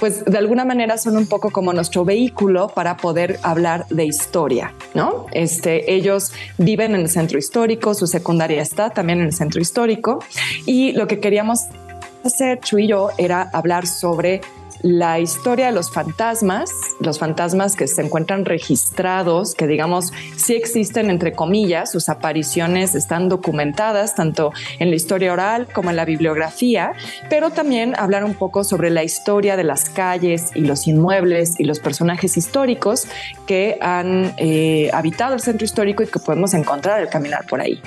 [0.00, 4.72] pues de alguna manera son un poco como nuestro vehículo para poder hablar de historia,
[4.94, 5.26] ¿no?
[5.30, 10.24] Este, ellos viven en el centro histórico, su secundaria está también en el centro histórico
[10.64, 11.66] y lo que queríamos
[12.24, 14.40] hacer, Chu y yo, era hablar sobre
[14.82, 21.10] la historia de los fantasmas, los fantasmas que se encuentran registrados, que digamos sí existen
[21.10, 26.92] entre comillas, sus apariciones están documentadas tanto en la historia oral como en la bibliografía,
[27.28, 31.64] pero también hablar un poco sobre la historia de las calles y los inmuebles y
[31.64, 33.06] los personajes históricos
[33.46, 37.80] que han eh, habitado el centro histórico y que podemos encontrar al caminar por ahí.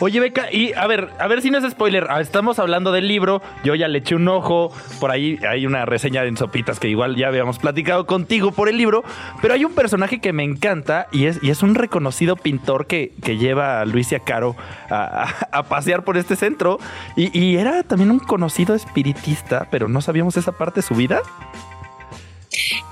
[0.00, 2.06] Oye, Beca, y a ver, a ver si no es spoiler.
[2.08, 3.42] Ah, Estamos hablando del libro.
[3.64, 4.72] Yo ya le eché un ojo.
[5.00, 8.76] Por ahí hay una reseña en Sopitas que igual ya habíamos platicado contigo por el
[8.78, 9.02] libro.
[9.42, 13.12] Pero hay un personaje que me encanta y es, y es un reconocido pintor que,
[13.24, 14.54] que lleva a Luis y a Caro
[14.88, 16.78] a, a- a pasear por este centro.
[17.16, 21.22] Y era también un conocido espiritista, pero no sabíamos esa parte de su vida.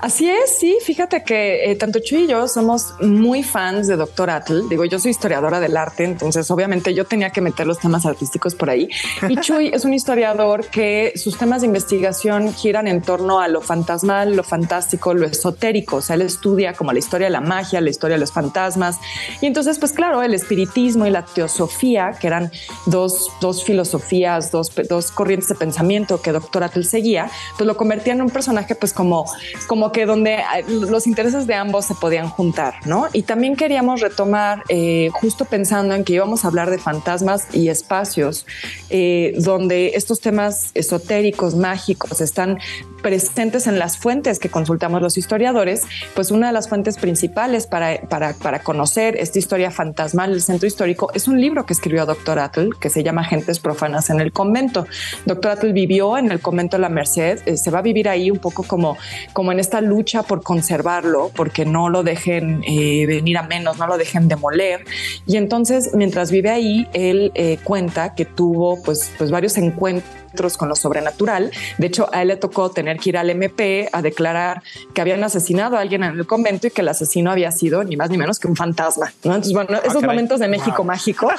[0.01, 4.31] Así es, sí, fíjate que eh, tanto Chuy y yo somos muy fans de Doctor
[4.31, 4.63] Atle.
[4.69, 8.55] Digo, yo soy historiadora del arte, entonces obviamente yo tenía que meter los temas artísticos
[8.55, 8.89] por ahí.
[9.29, 13.61] Y Chuy es un historiador que sus temas de investigación giran en torno a lo
[13.61, 15.97] fantasmal, lo fantástico, lo esotérico.
[15.97, 18.99] O sea, él estudia como la historia de la magia, la historia de los fantasmas.
[19.41, 22.51] Y entonces, pues claro, el espiritismo y la teosofía, que eran
[22.87, 28.13] dos, dos filosofías, dos, dos corrientes de pensamiento que Doctor Atle seguía, pues lo convertía
[28.13, 29.27] en un personaje pues como,
[29.67, 33.09] como que donde los intereses de ambos se podían juntar, ¿no?
[33.13, 37.69] Y también queríamos retomar, eh, justo pensando en que íbamos a hablar de fantasmas y
[37.69, 38.47] espacios,
[38.91, 42.59] eh, donde estos temas esotéricos, mágicos, están
[43.03, 45.83] presentes en las fuentes que consultamos los historiadores,
[46.15, 50.67] pues una de las fuentes principales para, para, para conocer esta historia fantasmal del centro
[50.67, 54.33] histórico es un libro que escribió Doctor Atle, que se llama Gentes Profanas en el
[54.33, 54.87] Convento.
[55.25, 58.39] Doctor Atle vivió en el convento La Merced, eh, se va a vivir ahí un
[58.39, 58.97] poco como,
[59.33, 63.87] como en esta lucha por conservarlo, porque no lo dejen eh, venir a menos, no
[63.87, 64.85] lo dejen demoler.
[65.27, 70.69] Y entonces, mientras vive ahí, él eh, cuenta que tuvo pues, pues varios encuentros con
[70.69, 71.51] lo sobrenatural.
[71.79, 75.25] De hecho, a él le tocó tener que ir al MP a declarar que habían
[75.25, 78.19] asesinado a alguien en el convento y que el asesino había sido ni más ni
[78.19, 79.13] menos que un fantasma.
[79.25, 79.35] ¿no?
[79.35, 80.09] Entonces, bueno, esos caray.
[80.09, 81.31] momentos de México mágico,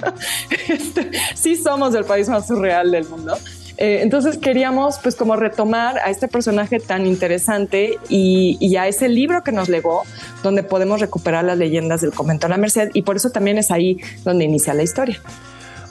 [0.68, 3.36] este, sí somos el país más surreal del mundo.
[3.78, 9.42] Eh, entonces queríamos pues como retomar a este personaje tan interesante y, a ese libro
[9.42, 10.04] que nos legó,
[10.42, 13.70] donde podemos recuperar las leyendas del convento de la Merced y por eso también es
[13.70, 15.20] ahí donde inicia la historia.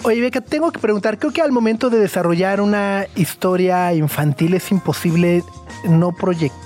[0.03, 4.71] Oye, Beca, tengo que preguntar, creo que al momento de desarrollar una historia infantil es
[4.71, 5.43] imposible
[5.87, 6.64] no proyectar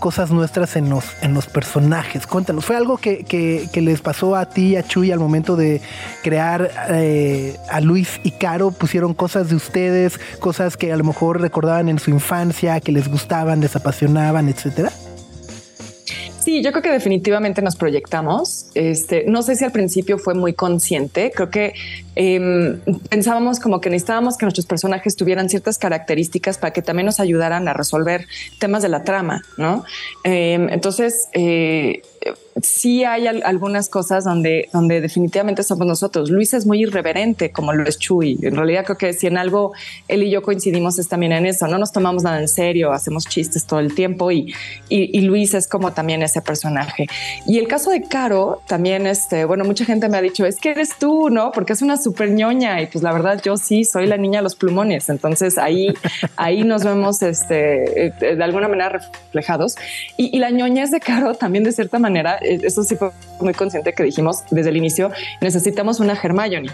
[0.00, 2.26] cosas nuestras en los, en los personajes.
[2.26, 5.80] Cuéntanos, ¿fue algo que, que, les pasó a ti y a Chuy al momento de
[6.22, 8.70] crear eh, a Luis y Caro?
[8.70, 13.08] ¿Pusieron cosas de ustedes, cosas que a lo mejor recordaban en su infancia, que les
[13.08, 14.90] gustaban, les apasionaban, etcétera?
[16.44, 18.66] Sí, yo creo que definitivamente nos proyectamos.
[18.74, 21.32] Este, no sé si al principio fue muy consciente.
[21.34, 21.72] Creo que
[22.16, 27.20] eh, pensábamos como que necesitábamos que nuestros personajes tuvieran ciertas características para que también nos
[27.20, 28.26] ayudaran a resolver
[28.58, 29.84] temas de la trama, ¿no?
[30.24, 32.02] Eh, entonces, eh,
[32.62, 36.30] sí hay al algunas cosas donde, donde definitivamente somos nosotros.
[36.30, 38.38] Luis es muy irreverente, como lo es Chuy.
[38.42, 39.72] En realidad creo que si en algo
[40.08, 41.66] él y yo coincidimos es también en eso.
[41.66, 44.54] No nos tomamos nada en serio, hacemos chistes todo el tiempo y,
[44.88, 47.06] y, y Luis es como también ese personaje.
[47.46, 50.70] Y el caso de Caro también, este, bueno, mucha gente me ha dicho, es que
[50.70, 51.52] eres tú, ¿no?
[51.52, 54.44] Porque es una súper ñoña y pues la verdad yo sí soy la niña de
[54.44, 55.08] los plumones.
[55.08, 55.92] Entonces ahí,
[56.36, 59.76] ahí nos vemos este, de alguna manera reflejados.
[60.16, 63.92] Y, y la ñoñez de Caro también de cierta manera, eso sí fue muy consciente
[63.92, 66.70] que dijimos desde el inicio, necesitamos una Hermione.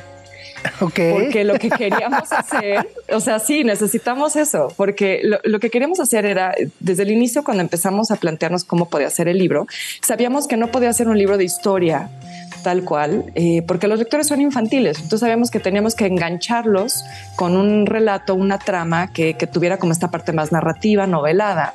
[0.80, 1.12] Okay.
[1.12, 6.00] Porque lo que queríamos hacer, o sea, sí, necesitamos eso, porque lo, lo, que queríamos
[6.00, 9.66] hacer era, desde el inicio, cuando empezamos a plantearnos cómo podía ser el libro,
[10.00, 12.08] sabíamos que no podía ser un libro de historia
[12.62, 17.04] tal cual, eh, porque los lectores son infantiles, entonces sabíamos que teníamos que engancharlos
[17.36, 21.74] con un relato, una trama que, que tuviera como esta parte más narrativa, novelada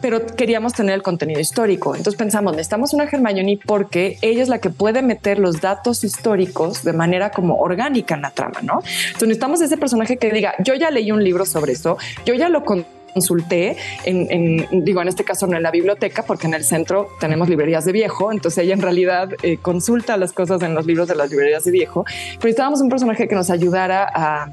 [0.00, 1.94] pero queríamos tener el contenido histórico.
[1.94, 6.84] Entonces pensamos, necesitamos una Hermione porque ella es la que puede meter los datos históricos
[6.84, 8.80] de manera como orgánica en la trama, ¿no?
[8.82, 12.48] Entonces necesitamos ese personaje que diga, yo ya leí un libro sobre eso, yo ya
[12.48, 16.64] lo consulté en, en, digo en este caso no en la biblioteca porque en el
[16.64, 20.86] centro tenemos librerías de viejo entonces ella en realidad eh, consulta las cosas en los
[20.86, 24.50] libros de las librerías de viejo pero necesitábamos un personaje que nos ayudara a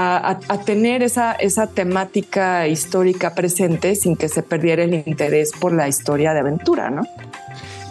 [0.00, 5.72] a, a, tener esa, esa temática histórica presente sin que se perdiera el interés por
[5.72, 7.02] la historia de aventura, ¿no?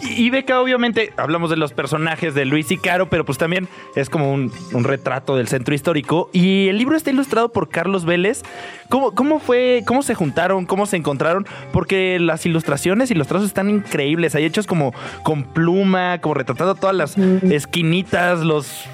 [0.00, 4.08] Y Beca, obviamente, hablamos de los personajes de Luis y Caro, pero pues también es
[4.08, 6.30] como un, un, retrato del centro histórico.
[6.32, 8.42] Y el libro está ilustrado por Carlos Vélez.
[8.88, 9.82] ¿Cómo, ¿Cómo fue?
[9.86, 10.66] ¿Cómo se juntaron?
[10.66, 11.46] ¿Cómo se encontraron?
[11.72, 14.34] Porque las ilustraciones y los trazos están increíbles.
[14.34, 14.94] Hay hechos como
[15.24, 18.86] con pluma, como retratando todas las esquinitas, los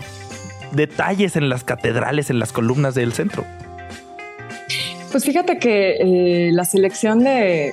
[0.75, 3.45] detalles en las catedrales, en las columnas del centro.
[5.15, 7.73] Pues fíjate que eh, la selección de,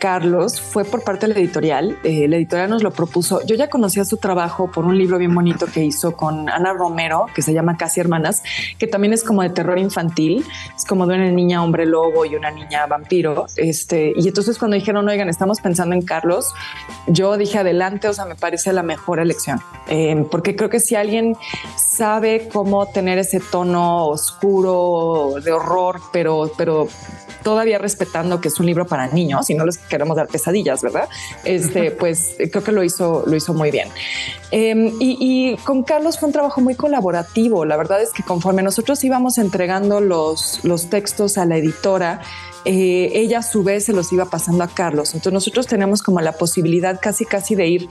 [0.00, 1.98] Carlos fue por parte de la editorial.
[2.02, 3.44] Eh, la editorial nos lo propuso.
[3.44, 7.26] Yo ya conocía su trabajo por un libro bien bonito que hizo con Ana Romero,
[7.34, 8.42] que se llama Casi Hermanas,
[8.78, 10.46] que también es como de terror infantil.
[10.74, 13.44] Es como de una niña hombre lobo y una niña vampiro.
[13.56, 16.54] Este, y entonces cuando dijeron, oigan, estamos pensando en Carlos,
[17.06, 19.60] yo dije adelante, o sea, me parece la mejor elección.
[19.88, 21.36] Eh, porque creo que si alguien
[21.76, 26.88] sabe cómo tener ese tono oscuro de horror, pero, pero
[27.42, 31.08] todavía respetando que es un libro para niños y no les queremos dar pesadillas, ¿verdad?
[31.44, 33.88] Este, pues creo que lo hizo, lo hizo muy bien.
[34.50, 37.64] Eh, y, y, con Carlos fue un trabajo muy colaborativo.
[37.64, 42.20] La verdad es que conforme nosotros íbamos entregando los, los textos a la editora,
[42.64, 45.14] eh, ella a su vez se los iba pasando a Carlos.
[45.14, 47.88] Entonces nosotros tenemos como la posibilidad casi casi de ir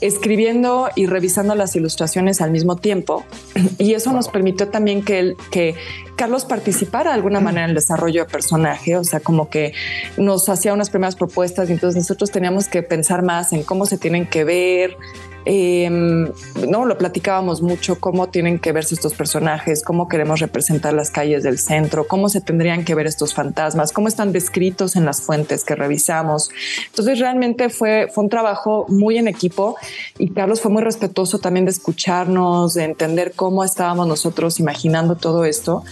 [0.00, 3.24] escribiendo y revisando las ilustraciones al mismo tiempo.
[3.78, 5.74] Y eso nos permitió también que, el, que
[6.16, 9.74] Carlos participara de alguna manera en el desarrollo de personaje, o sea, como que
[10.16, 13.98] nos hacía unas primeras propuestas y entonces nosotros teníamos que pensar más en cómo se
[13.98, 14.96] tienen que ver,
[15.44, 21.10] eh, no lo platicábamos mucho cómo tienen que verse estos personajes, cómo queremos representar las
[21.10, 25.22] calles del centro, cómo se tendrían que ver estos fantasmas, cómo están descritos en las
[25.22, 26.50] fuentes que revisamos.
[26.86, 29.76] Entonces realmente fue, fue un trabajo muy en equipo
[30.18, 35.44] y Carlos fue muy respetuoso también de escucharnos, de entender cómo estábamos nosotros imaginando todo
[35.44, 35.82] esto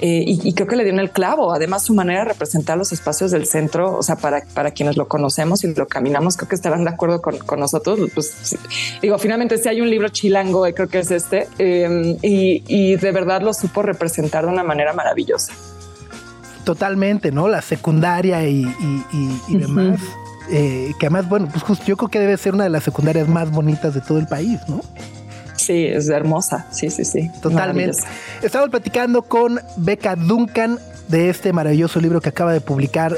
[0.00, 1.52] eh, y, y, creo que le dio en el clavo.
[1.52, 5.06] Además su manera de representar los espacios del centro, o sea, para, para quienes lo
[5.08, 7.98] conocemos y lo caminamos, creo que estarán de acuerdo con, con nosotros.
[8.14, 8.56] Pues
[9.00, 13.12] digo, finalmente si hay un libro chilango, creo que es este, eh, y, y, de
[13.12, 15.52] verdad lo supo representar de una manera maravillosa.
[16.64, 17.48] Totalmente, ¿no?
[17.48, 20.00] La secundaria y, y, y demás.
[20.00, 20.54] Uh -huh.
[20.54, 23.28] eh, que además, bueno, pues justo yo creo que debe ser una de las secundarias
[23.28, 24.80] más bonitas de todo el país, ¿no?
[25.62, 26.66] Sí, es hermosa.
[26.70, 27.30] Sí, sí, sí.
[27.40, 27.98] Totalmente.
[28.42, 33.16] Estamos platicando con Beca Duncan de este maravilloso libro que acaba de publicar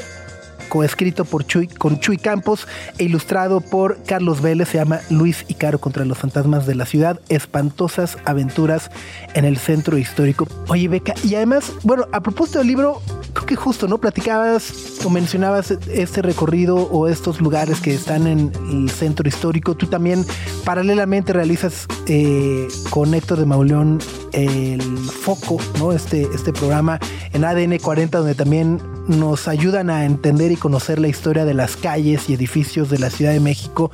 [0.75, 2.67] coescrito por Chuy, con Chuy Campos
[2.97, 6.85] e ilustrado por Carlos Vélez, se llama Luis y Caro contra los fantasmas de la
[6.85, 8.91] ciudad, espantosas aventuras
[9.35, 10.49] en el centro histórico.
[10.67, 13.01] Oye, Beca, y además, bueno, a propósito del libro,
[13.31, 13.99] creo que justo, ¿no?
[13.99, 14.73] Platicabas
[15.05, 19.75] o mencionabas este recorrido o estos lugares que están en el centro histórico.
[19.75, 20.25] Tú también
[20.65, 23.99] paralelamente realizas eh, con Héctor de Mauleón
[24.33, 25.93] el Foco, ¿no?
[25.93, 26.99] Este, este programa
[27.31, 31.77] en ADN 40, donde también nos ayudan a entender y conocer la historia de las
[31.77, 33.91] calles y edificios de la Ciudad de México.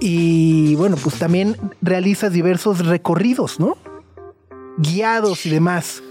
[0.00, 3.76] Y bueno, pues también realizas diversos recorridos, ¿no?
[4.78, 6.02] Guiados y demás.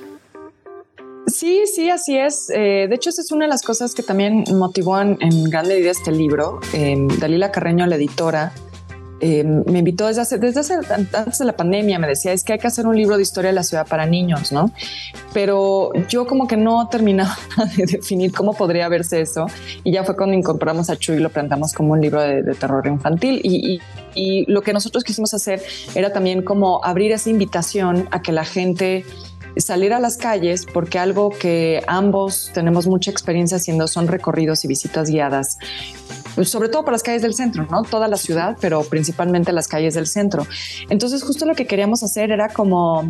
[1.28, 2.50] Sí, sí, así es.
[2.50, 5.18] Eh, de hecho, esa es una de las cosas que también motivó en,
[5.50, 6.60] gran medida este libro.
[6.74, 8.54] Eh, Dalila Carreño, la editora,
[9.20, 10.76] eh, me invitó desde hace, desde hace,
[11.14, 13.50] antes de la pandemia, me decía, es que hay que hacer un libro de historia
[13.50, 14.72] de la ciudad para niños, ¿no?
[15.34, 17.36] Pero yo como que no terminaba
[17.78, 19.48] de definir cómo podría verse eso.
[19.84, 22.54] Y ya fue cuando incorporamos a Chuy y lo plantamos como un libro de, de
[22.54, 23.42] terror infantil.
[23.44, 23.82] Y, y,
[24.14, 25.62] y lo que nosotros quisimos hacer
[25.96, 29.06] era también como abrir esa invitación a que la gente
[29.60, 34.68] salir a las calles porque algo que ambos tenemos mucha experiencia haciendo son recorridos y
[34.68, 35.58] visitas guiadas
[36.46, 39.96] sobre todo para las calles del centro, no toda la ciudad, pero principalmente las calles
[39.96, 40.46] del centro.
[40.90, 43.10] Entonces, justo lo que queríamos hacer era como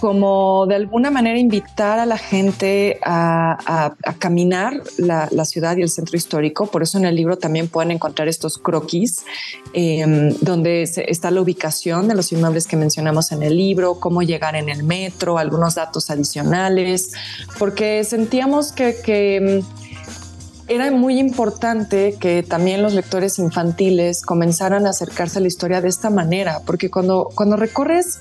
[0.00, 6.16] como de alguna manera invitar a la gente a, caminar la, ciudad y el centro
[6.16, 6.66] histórico.
[6.66, 9.24] Por eso en el libro también pueden encontrar estos croquis,
[9.72, 14.56] eh, donde está la ubicación de los inmuebles que mencionamos en el libro, cómo llegar
[14.56, 17.12] en el metro, algunos datos adicionales,
[17.58, 19.62] porque sentíamos que, que
[20.68, 25.88] era muy importante que también los lectores infantiles comenzaran a acercarse a la historia de
[25.88, 28.20] esta manera, porque cuando, cuando recorres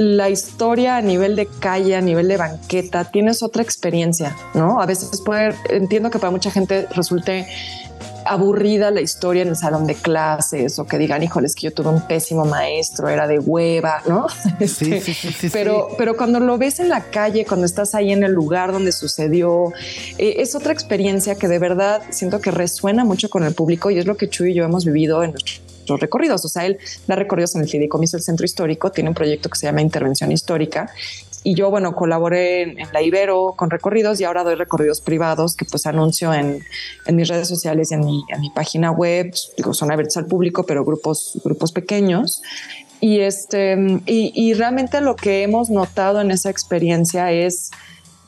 [0.00, 4.80] la historia a nivel de calle, a nivel de banqueta, tienes otra experiencia, ¿no?
[4.80, 7.46] A veces puede, entiendo que para mucha gente resulte
[8.24, 11.90] aburrida la historia en el salón de clases o que digan, híjoles, que yo tuve
[11.90, 14.26] un pésimo maestro, era de hueva, ¿no?
[14.60, 18.10] Sí, sí, sí, sí pero, pero cuando lo ves en la calle, cuando estás ahí
[18.10, 19.70] en el lugar donde sucedió,
[20.16, 23.98] eh, es otra experiencia que de verdad siento que resuena mucho con el público y
[23.98, 25.34] es lo que Chuy y yo hemos vivido en
[25.90, 26.44] nuestros recorridos.
[26.44, 29.58] O sea, él da recorridos en el Fideicomiso del Centro Histórico, tiene un proyecto que
[29.58, 30.90] se llama Intervención Histórica
[31.42, 35.56] y yo, bueno, colaboré en, en, la Ibero con recorridos y ahora doy recorridos privados
[35.56, 36.62] que pues anuncio en,
[37.06, 39.32] en mis redes sociales y en mi, en mi página web.
[39.56, 42.42] Digo, son abiertos al público, pero grupos, grupos pequeños.
[43.00, 43.74] Y, este,
[44.04, 47.70] y, y realmente lo que hemos notado en esa experiencia es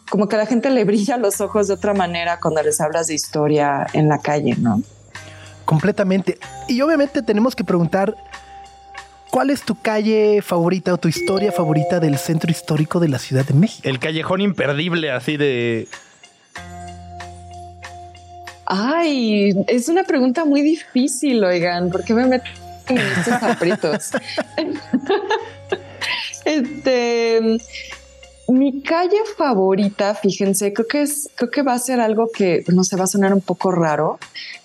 [0.08, 3.08] como que a la gente le brilla los ojos de otra manera cuando les hablas
[3.08, 4.82] de historia en la calle, ¿no?
[5.64, 6.38] Completamente.
[6.68, 8.16] Y obviamente tenemos que preguntar
[9.32, 13.46] ¿Cuál es tu calle favorita o tu historia favorita del centro histórico de la Ciudad
[13.46, 13.88] de México?
[13.88, 15.88] El callejón imperdible, así de.
[18.66, 22.52] Ay, es una pregunta muy difícil, oigan, porque me meten
[22.88, 24.10] en estos aprietos.
[26.44, 27.56] este.
[28.48, 32.82] Mi calle favorita, fíjense, creo que es, creo que va a ser algo que no
[32.82, 34.18] se va a sonar un poco raro.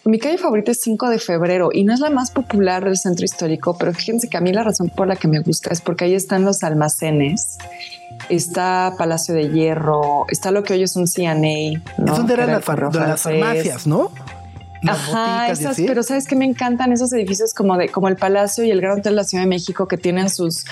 [0.03, 3.25] Mi calle favorita es 5 de febrero y no es la más popular del centro
[3.25, 6.05] histórico, pero fíjense que a mí la razón por la que me gusta es porque
[6.05, 7.57] ahí están los almacenes,
[8.29, 11.83] está Palacio de Hierro, está lo que hoy es un CNA.
[11.97, 12.11] ¿no?
[12.11, 14.11] Es donde eran las, las farmacias, ¿no?
[14.85, 18.71] Ajá, esas, pero sabes que me encantan esos edificios como de como el Palacio y
[18.71, 20.65] el Gran Hotel de la Ciudad de México que tienen sus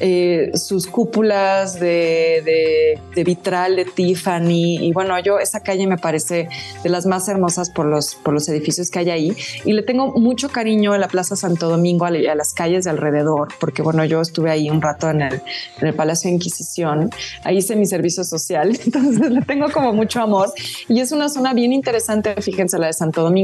[0.00, 4.78] eh, sus cúpulas de, de, vitral de Tiffany.
[4.80, 6.48] Y bueno yo esa calle me parece
[6.82, 9.36] de las más hermosas por los por los edificios que hay ahí.
[9.64, 13.48] Y le tengo mucho cariño a la Plaza Santo Domingo a, las calles de alrededor
[13.60, 15.34] porque bueno yo estuve ahí un rato en el,
[15.80, 17.10] en el Palacio de Inquisición.
[17.44, 20.52] Ahí hice mi servicio social entonces le tengo como mucho amor.
[20.88, 23.43] Y es una zona bien interesante fíjense la de Santo Domingo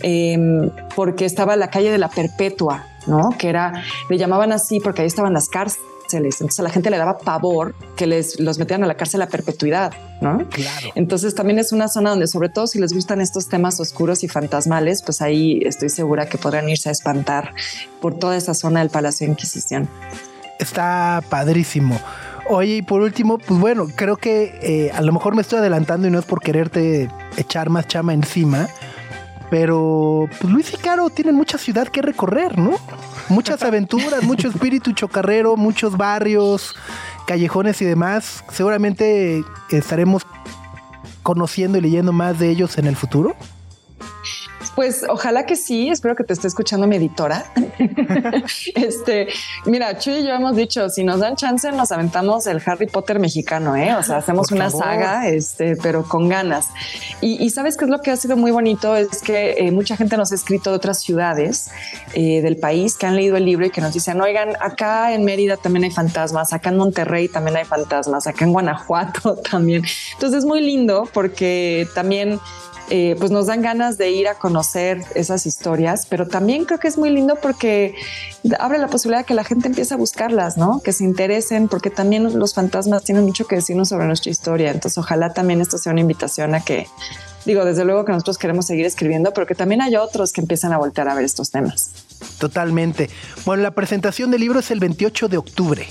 [0.00, 3.30] Em, porque estaba la calle de la Perpetua, ¿no?
[3.38, 5.86] Que era, le llamaban así porque ahí estaban las cárceles.
[6.12, 9.28] Entonces a la gente le daba pavor que les los metieran a la cárcel a
[9.28, 10.48] perpetuidad, ¿no?
[10.48, 10.88] Claro.
[10.96, 14.28] Entonces también es una zona donde, sobre todo si les gustan estos temas oscuros y
[14.28, 17.54] fantasmales, pues ahí estoy segura que podrán irse a espantar
[18.00, 19.88] por toda esa zona del Palacio de Inquisición.
[20.58, 21.98] Está padrísimo.
[22.52, 26.08] Oye, y por último, pues bueno, creo que eh, a lo mejor me estoy adelantando
[26.08, 28.68] y no es por quererte echar más chama encima,
[29.50, 32.76] pero pues Luis y Caro tienen mucha ciudad que recorrer, ¿no?
[33.28, 36.76] Muchas aventuras, mucho espíritu chocarrero, muchos barrios,
[37.26, 38.44] callejones y demás.
[38.50, 40.26] Seguramente estaremos
[41.22, 43.36] conociendo y leyendo más de ellos en el futuro.
[44.74, 47.44] Pues ojalá que sí, espero que te esté escuchando mi editora.
[48.74, 49.28] este,
[49.66, 53.18] mira, Chuy y yo hemos dicho, si nos dan chance, nos aventamos el Harry Potter
[53.18, 53.94] mexicano, ¿eh?
[53.94, 56.68] O sea, hacemos una saga, este, pero con ganas.
[57.20, 60.16] Y, sabes qué es lo que ha sido muy bonito, es que eh, mucha gente
[60.16, 61.70] nos ha escrito de otras ciudades
[62.14, 65.24] eh, del país que han leído el libro y que nos dicen, oigan, acá en
[65.24, 69.82] Mérida también hay fantasmas, acá en Monterrey también hay fantasmas, acá en Guanajuato también.
[70.14, 72.40] Entonces es muy lindo porque también
[72.90, 76.88] eh, pues nos dan ganas de ir a conocer esas historias, pero también creo que
[76.88, 77.94] es muy lindo porque
[78.58, 80.80] abre la posibilidad de que la gente empiece a buscarlas, ¿no?
[80.82, 84.72] Que se interesen, porque también los fantasmas tienen mucho que decirnos sobre nuestra historia.
[84.72, 86.88] Entonces, ojalá también esto sea una invitación a que,
[87.44, 90.72] digo, desde luego que nosotros queremos seguir escribiendo, pero que también haya otros que empiecen
[90.72, 91.90] a voltear a ver estos temas.
[92.38, 93.08] Totalmente.
[93.44, 95.86] Bueno, la presentación del libro es el 28 de octubre.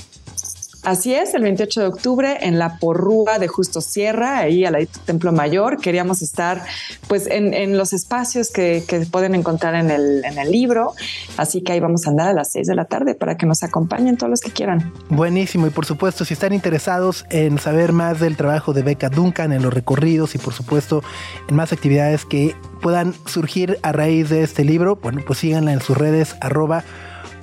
[0.84, 5.34] Así es, el 28 de octubre en la Porrúa de Justo Sierra, ahí al Templo
[5.34, 5.78] Mayor.
[5.78, 6.64] Queríamos estar
[7.08, 10.94] pues en, los espacios que, pueden encontrar en el, libro.
[11.38, 13.62] Así que ahí vamos a andar a las 6 de la tarde para que nos
[13.64, 14.94] acompañen todos los que quieran.
[15.10, 15.68] Buenísimo.
[15.68, 19.62] Y por supuesto, si están interesados en saber más del trabajo de Beca Duncan, en
[19.62, 21.04] los recorridos y por supuesto
[21.50, 25.82] en más actividades que puedan surgir a raíz de este libro, bueno, pues síganla en
[25.82, 26.84] sus redes arroba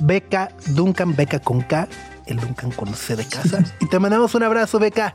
[0.01, 1.89] Beca Duncan, Beca con K
[2.27, 3.63] el Duncan con C de casa.
[3.81, 5.15] y te mandamos un abrazo, Beca.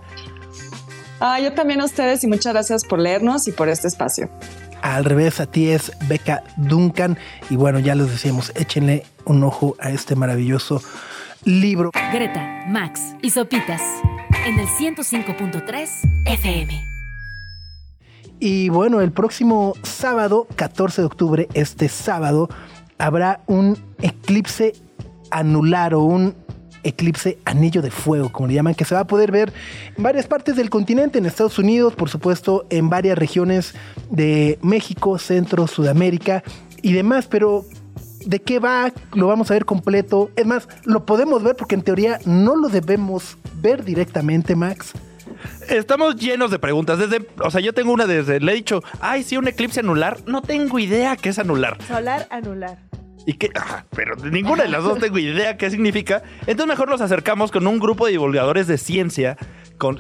[1.20, 4.30] Ah, yo también a ustedes y muchas gracias por leernos y por este espacio.
[4.82, 7.18] Al revés, a ti es Beca Duncan.
[7.50, 10.82] Y bueno, ya les decíamos, échenle un ojo a este maravilloso
[11.44, 11.92] libro.
[12.12, 13.82] Greta, Max y Sopitas
[14.46, 15.90] en el 105.3
[16.26, 16.84] FM.
[18.40, 22.50] Y bueno, el próximo sábado, 14 de octubre, este sábado,
[22.98, 24.74] habrá un eclipse
[25.30, 26.36] anular o un
[26.84, 29.54] eclipse anillo de fuego, como le llaman, que se va a poder ver
[29.96, 33.74] en varias partes del continente, en Estados Unidos, por supuesto, en varias regiones
[34.10, 36.44] de México, Centro, Sudamérica
[36.82, 37.66] y demás, pero
[38.26, 38.92] ¿de qué va?
[39.14, 40.32] Lo vamos a ver completo.
[40.36, 44.94] Es más, lo podemos ver porque en teoría no lo debemos ver directamente, Max.
[45.70, 47.00] Estamos llenos de preguntas.
[47.00, 48.40] Desde, o sea, yo tengo una desde.
[48.40, 50.18] Le he dicho, ay, sí, un eclipse anular.
[50.26, 51.78] No tengo idea qué es anular.
[51.88, 52.78] Solar anular.
[53.26, 53.52] Y que,
[53.96, 56.24] pero ninguna de las dos tengo idea qué significa.
[56.42, 59.38] Entonces mejor nos acercamos con un grupo de divulgadores de ciencia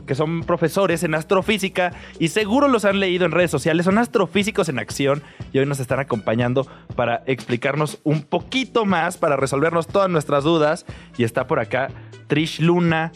[0.05, 3.85] que son profesores en astrofísica y seguro los han leído en redes sociales.
[3.85, 9.37] Son astrofísicos en acción y hoy nos están acompañando para explicarnos un poquito más, para
[9.37, 10.85] resolvernos todas nuestras dudas.
[11.17, 11.89] Y está por acá
[12.27, 13.11] Trish Luna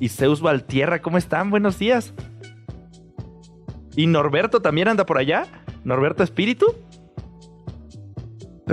[0.00, 1.00] y Zeus Valtierra.
[1.00, 1.50] ¿Cómo están?
[1.50, 2.12] Buenos días.
[3.96, 5.46] Y Norberto también anda por allá.
[5.84, 6.74] Norberto Espíritu.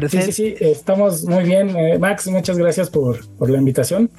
[0.07, 1.75] Sí, sí, sí, estamos muy bien.
[1.75, 4.09] Eh, Max, muchas gracias por, por, la invitación.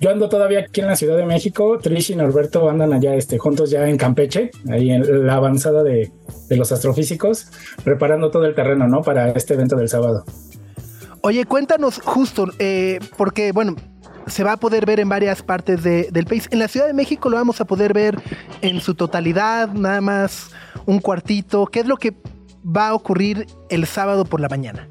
[0.00, 1.78] Yo ando todavía aquí en la Ciudad de México.
[1.78, 6.10] Trish y Norberto andan allá este, juntos ya en Campeche, ahí en la avanzada de,
[6.48, 7.48] de los astrofísicos,
[7.84, 9.02] preparando todo el terreno, ¿no?
[9.02, 10.24] Para este evento del sábado.
[11.22, 13.74] Oye, cuéntanos justo, eh, porque, bueno,
[14.26, 16.48] se va a poder ver en varias partes de, del país.
[16.50, 18.16] En la Ciudad de México lo vamos a poder ver
[18.60, 20.50] en su totalidad, nada más
[20.84, 21.66] un cuartito.
[21.66, 22.14] ¿Qué es lo que
[22.64, 24.88] va a ocurrir el sábado por la mañana?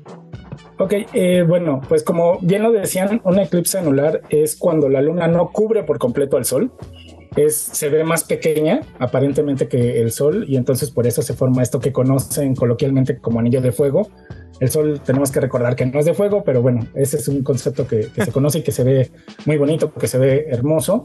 [0.77, 5.27] Ok, eh, bueno, pues como bien lo decían, un eclipse anular es cuando la luna
[5.27, 6.71] no cubre por completo al sol.
[7.37, 11.63] Es, se ve más pequeña aparentemente que el sol y entonces por eso se forma
[11.63, 14.09] esto que conocen coloquialmente como anillo de fuego,
[14.59, 17.43] El Sol tenemos que recordar que no es de fuego, pero bueno, ese es un
[17.43, 19.11] concepto que, que se conoce y que se ve
[19.45, 21.03] muy bonito, que se ve hermoso.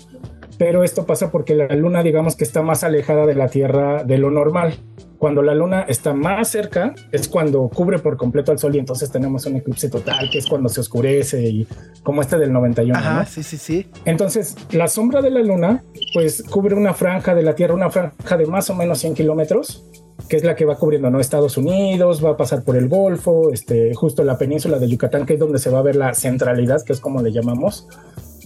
[0.58, 4.18] Pero esto pasa porque la Luna, digamos que está más alejada de la Tierra de
[4.18, 4.74] lo normal.
[5.20, 9.10] Cuando la Luna está más cerca es cuando cubre por completo al Sol y entonces
[9.10, 11.66] tenemos un eclipse total, que es cuando se oscurece y
[12.02, 12.98] como este del 91.
[12.98, 13.26] Ajá, ¿no?
[13.26, 13.86] sí, sí, sí.
[14.06, 15.82] Entonces, la sombra de la Luna,
[16.14, 19.89] pues cubre una franja de la Tierra, una franja de más o menos 100 kilómetros,
[20.30, 21.18] que es la que va cubriendo ¿no?
[21.18, 25.34] Estados Unidos, va a pasar por el Golfo, este, justo la península de Yucatán, que
[25.34, 27.88] es donde se va a ver la centralidad, que es como le llamamos.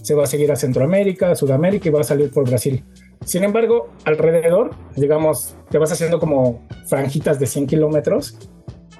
[0.01, 2.83] Se va a seguir a Centroamérica, a Sudamérica y va a salir por Brasil.
[3.23, 8.35] Sin embargo, alrededor, digamos, te vas haciendo como franjitas de 100 kilómetros,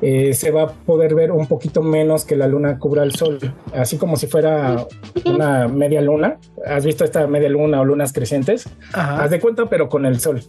[0.01, 3.39] eh, se va a poder ver un poquito menos que la luna cubra el sol,
[3.73, 4.85] así como si fuera
[5.25, 6.37] una media luna.
[6.67, 8.69] ¿Has visto esta media luna o lunas crecientes?
[8.93, 10.43] Haz de cuenta, pero con el sol.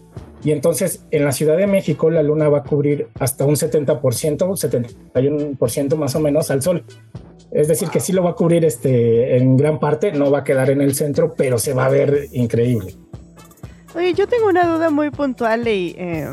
[0.47, 3.99] Y entonces en la Ciudad de México la luna va a cubrir hasta un 70%,
[3.99, 6.85] 71% más o menos al sol.
[7.51, 10.45] Es decir, que sí lo va a cubrir este, en gran parte, no va a
[10.45, 12.95] quedar en el centro, pero se va a ver increíble.
[13.97, 16.29] Oye, yo tengo una duda muy puntual y eh,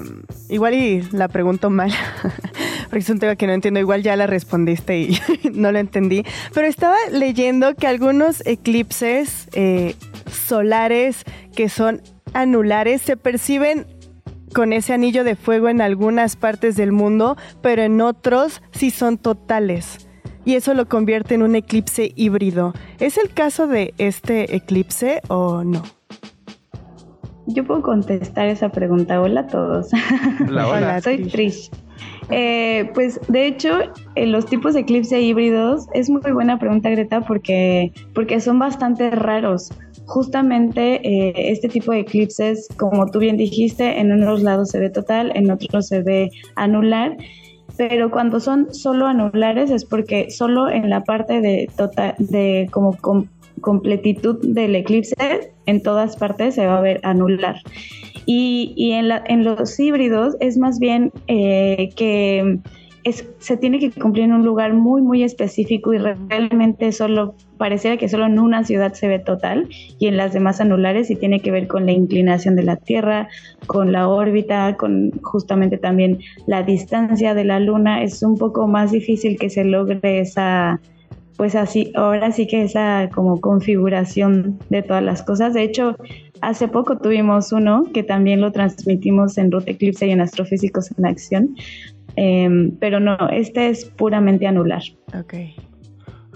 [0.47, 1.91] igual y la pregunto mal,
[2.91, 5.17] porque es un tema que no entiendo, igual ya la respondiste y
[5.53, 9.95] no lo entendí, pero estaba leyendo que algunos eclipses eh,
[10.29, 11.23] solares
[11.55, 12.03] que son
[12.33, 13.85] anulares se perciben
[14.53, 19.17] con ese anillo de fuego en algunas partes del mundo, pero en otros sí son
[19.17, 20.07] totales.
[20.45, 22.73] Y eso lo convierte en un eclipse híbrido.
[22.99, 25.83] ¿Es el caso de este eclipse o no?
[27.47, 29.19] Yo puedo contestar esa pregunta.
[29.21, 29.89] Hola a todos.
[30.47, 31.01] Hola, hola.
[31.01, 31.69] Soy Trish.
[32.29, 33.69] Eh, pues de hecho,
[34.15, 39.09] en los tipos de eclipse híbridos es muy buena pregunta, Greta, porque, porque son bastante
[39.11, 39.71] raros.
[40.05, 44.89] Justamente eh, este tipo de eclipses, como tú bien dijiste, en unos lados se ve
[44.89, 47.15] total, en otros se ve anular
[47.75, 52.95] pero cuando son solo anulares es porque solo en la parte de total de como
[52.97, 53.25] com-
[53.61, 55.15] completitud del eclipse
[55.65, 57.55] en todas partes se va a ver anular
[58.25, 62.59] y, y en, la, en los híbridos es más bien eh, que
[63.03, 67.97] es, se tiene que cumplir en un lugar muy muy específico y realmente solo pareciera
[67.97, 69.67] que solo en una ciudad se ve total
[69.99, 73.29] y en las demás anulares y tiene que ver con la inclinación de la Tierra,
[73.67, 78.03] con la órbita, con justamente también la distancia de la Luna.
[78.03, 80.81] Es un poco más difícil que se logre esa,
[81.37, 85.53] pues así, ahora sí que esa como configuración de todas las cosas.
[85.53, 85.95] De hecho,
[86.43, 91.05] hace poco tuvimos uno que también lo transmitimos en Ruta Eclipse y en Astrofísicos en
[91.05, 91.55] Acción,
[92.15, 94.83] Em, pero no, este es puramente anular.
[95.19, 95.33] Ok.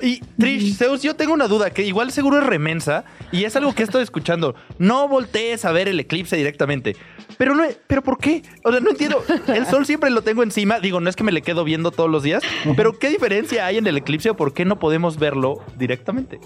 [0.02, 3.74] Y Trish, Zeus, yo tengo una duda que igual seguro es remensa y es algo
[3.74, 4.56] que estoy escuchando.
[4.78, 6.96] No voltees a ver el eclipse directamente.
[7.38, 8.44] Pero no, pero ¿por qué?
[8.64, 9.24] O sea, no entiendo.
[9.48, 10.80] El sol siempre lo tengo encima.
[10.80, 12.44] Digo, no es que me le quedo viendo todos los días,
[12.76, 16.40] pero ¿qué diferencia hay en el eclipse o por qué no podemos verlo directamente?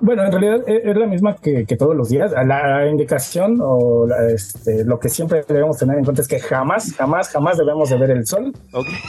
[0.00, 2.32] Bueno, en realidad e- es la misma que, que todos los días.
[2.46, 6.92] La indicación o la- este, lo que siempre debemos tener en cuenta es que jamás,
[6.94, 8.52] jamás, jamás debemos de ver el sol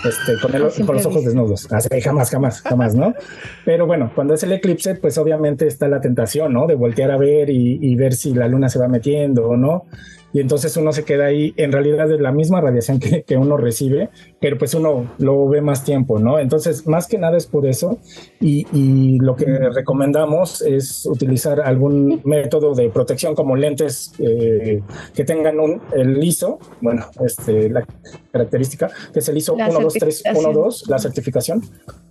[0.06, 1.72] este, con, el- siempre con los ojos desnudos.
[1.74, 3.14] Así, jamás, jamás, jamás, ¿no?
[3.68, 6.68] Pero bueno, cuando es el eclipse, pues obviamente está la tentación, ¿no?
[6.68, 9.88] De voltear a ver y, y ver si la luna se va metiendo o no.
[10.38, 13.58] Y entonces uno se queda ahí, en realidad es la misma radiación que, que uno
[13.58, 14.10] recibe,
[14.40, 16.38] pero pues uno lo ve más tiempo, ¿no?
[16.38, 17.98] Entonces, más que nada es por eso.
[18.40, 24.84] Y, y lo que recomendamos es utilizar algún método de protección como lentes eh,
[25.16, 27.84] que tengan un, el ISO, bueno, este, la
[28.32, 31.64] característica, que es el ISO La 12312, la certificación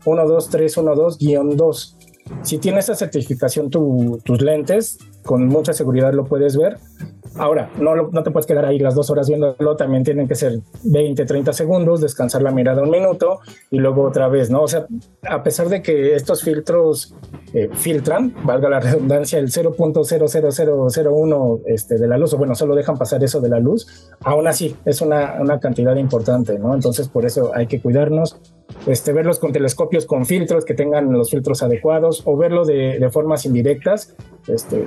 [0.05, 1.95] 12312-2.
[2.43, 6.79] Si tiene esa certificación tu- tus lentes, con mucha seguridad lo puedes ver.
[7.39, 10.61] Ahora, no, no te puedes quedar ahí las dos horas viéndolo, también tienen que ser
[10.85, 14.63] 20, 30 segundos, descansar la mirada un minuto y luego otra vez, ¿no?
[14.63, 14.87] O sea,
[15.29, 17.15] a pesar de que estos filtros
[17.53, 22.97] eh, filtran, valga la redundancia, el 0.00001 este, de la luz, o bueno, solo dejan
[22.97, 26.75] pasar eso de la luz, aún así es una, una cantidad importante, ¿no?
[26.75, 28.41] Entonces, por eso hay que cuidarnos,
[28.87, 33.11] este, verlos con telescopios con filtros que tengan los filtros adecuados o verlo de, de
[33.11, 34.15] formas indirectas.
[34.49, 34.87] Este,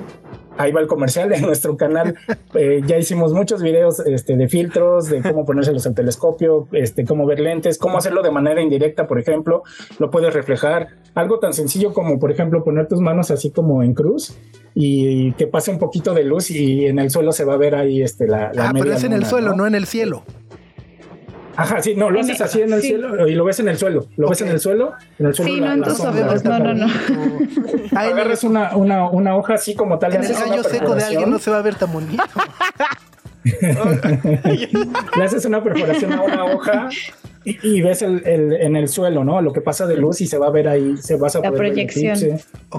[0.56, 2.16] ahí va el comercial en nuestro canal.
[2.54, 7.26] Eh, ya hicimos muchos videos este, de filtros, de cómo ponérselos al telescopio, este, cómo
[7.26, 9.62] ver lentes, cómo hacerlo de manera indirecta, por ejemplo.
[9.98, 10.88] Lo puedes reflejar.
[11.14, 14.36] Algo tan sencillo como, por ejemplo, poner tus manos así como en cruz
[14.74, 17.74] y que pase un poquito de luz y en el suelo se va a ver
[17.74, 19.56] ahí este, la, la Ah, pero es en el suelo, ¿no?
[19.56, 20.24] no en el cielo.
[21.60, 22.88] Ajá, sí, no, lo En haces el- así en el sí.
[22.88, 24.06] cielo y lo ves en el suelo.
[24.16, 25.52] Lo ves en el suelo, en el suelo.
[25.52, 26.86] Sí, la- no, entonces sabemos, no, no, no.
[27.94, 30.14] Agarras una, una, una hoja así como tal.
[30.14, 32.22] En el gallo seco de alguien no se va a ver tan bonito.
[35.16, 36.88] Le haces una perforación a una hoja
[37.42, 39.40] Y, y ves el, el- en el suelo, ¿no?
[39.40, 41.50] Lo que pasa de luz y se va a ver ahí, se vas a La
[41.50, 42.18] ver proyección.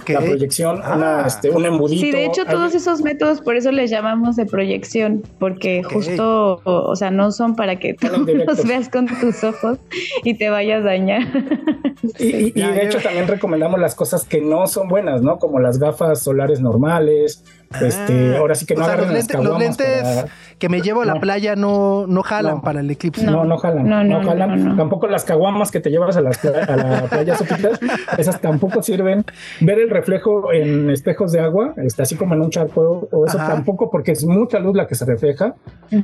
[0.08, 0.96] La proyección, Ah.
[0.96, 2.02] una, este, un embudito.
[2.02, 6.62] Sí, de hecho Hay- todos esos métodos por eso les llamamos de proyección, porque justo,
[6.64, 9.80] o, o sea, no son para que tú los veas con tus ojos
[10.24, 11.24] y te vayas a dañar.
[12.18, 15.38] Y, y- y de hecho también recomendamos las cosas que no son buenas, ¿no?
[15.38, 17.44] Como las gafas solares normales.
[17.82, 20.04] Este, ahora sí que no Ah, o sea, agarren los las lentes, los caguamas lentes
[20.04, 20.28] para-
[20.60, 21.20] que me llevo a la No.
[21.22, 22.62] playa no, no jalan No.
[22.62, 23.26] para el eclipse.
[23.26, 24.64] No, no jalan, No, no, no, jalan.
[24.64, 24.76] no, no.
[24.78, 27.80] Tampoco las caguamas que te llevas a, las pla- a la playa sopitas,
[28.18, 29.26] esas tampoco sirven.
[29.60, 33.40] Ver el reflejo en espejos de agua, está así como en un charco, o eso
[33.40, 33.54] Ajá.
[33.54, 35.56] tampoco, porque es mucha luz la que se refleja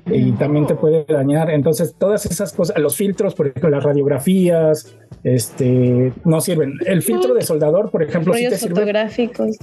[0.07, 1.49] y también te puede dañar.
[1.51, 6.73] Entonces, todas esas cosas, los filtros, por ejemplo, las radiografías, este, no sirven.
[6.85, 9.57] El filtro de soldador, por ejemplo, sí te sirve fotográficos.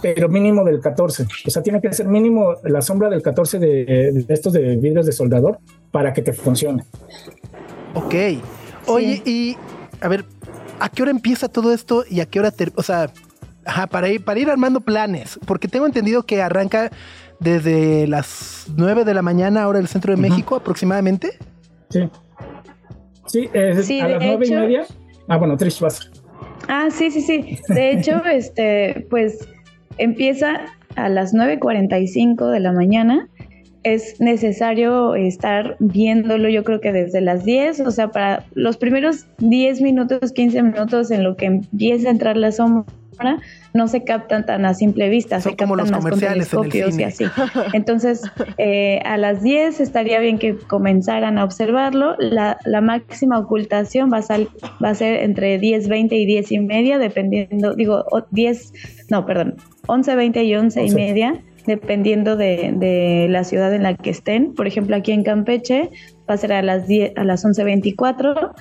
[0.00, 1.26] pero mínimo del 14.
[1.46, 3.84] O sea, tiene que ser mínimo la sombra del 14 de,
[4.26, 5.58] de estos de vidrios de soldador
[5.90, 6.84] para que te funcione.
[7.94, 8.14] Ok.
[8.86, 9.56] Oye, y
[10.00, 10.24] a ver,
[10.80, 13.10] ¿a qué hora empieza todo esto y a qué hora ter- o sea,
[13.64, 16.90] ajá, para ir para ir armando planes, porque tengo entendido que arranca
[17.40, 21.38] desde las 9 de la mañana ahora el centro de México aproximadamente.
[21.90, 22.08] Sí.
[23.26, 24.84] Sí, es Sí, a las nueve y media.
[25.28, 26.10] Ah, bueno, Trish, vas.
[26.68, 27.58] Ah, sí, sí, sí.
[27.68, 29.48] De hecho, este, pues
[29.98, 30.60] empieza
[30.96, 33.28] a las 9.45 de la mañana.
[33.82, 39.26] Es necesario estar viéndolo, yo creo que desde las 10, o sea, para los primeros
[39.38, 42.84] 10 minutos, 15 minutos en lo que empieza a entrar la sombra,
[43.74, 46.52] no se captan tan a simple vista, Son se como captan los más con comerciales
[46.52, 47.04] en el telescopios y cine.
[47.04, 47.24] así.
[47.72, 48.22] Entonces,
[48.58, 52.16] eh, a las 10 estaría bien que comenzaran a observarlo.
[52.18, 54.48] La, la máxima ocultación va a, sal-
[54.84, 58.72] va a ser entre 10, 20 y 10 y media, dependiendo, digo, o 10,
[59.10, 59.56] no, perdón,
[59.86, 60.94] 11, 20 y 11 y Once.
[60.94, 64.52] media, dependiendo de, de la ciudad en la que estén.
[64.54, 65.90] Por ejemplo, aquí en Campeche
[66.28, 68.52] va a ser a las, 10, a las 11.24.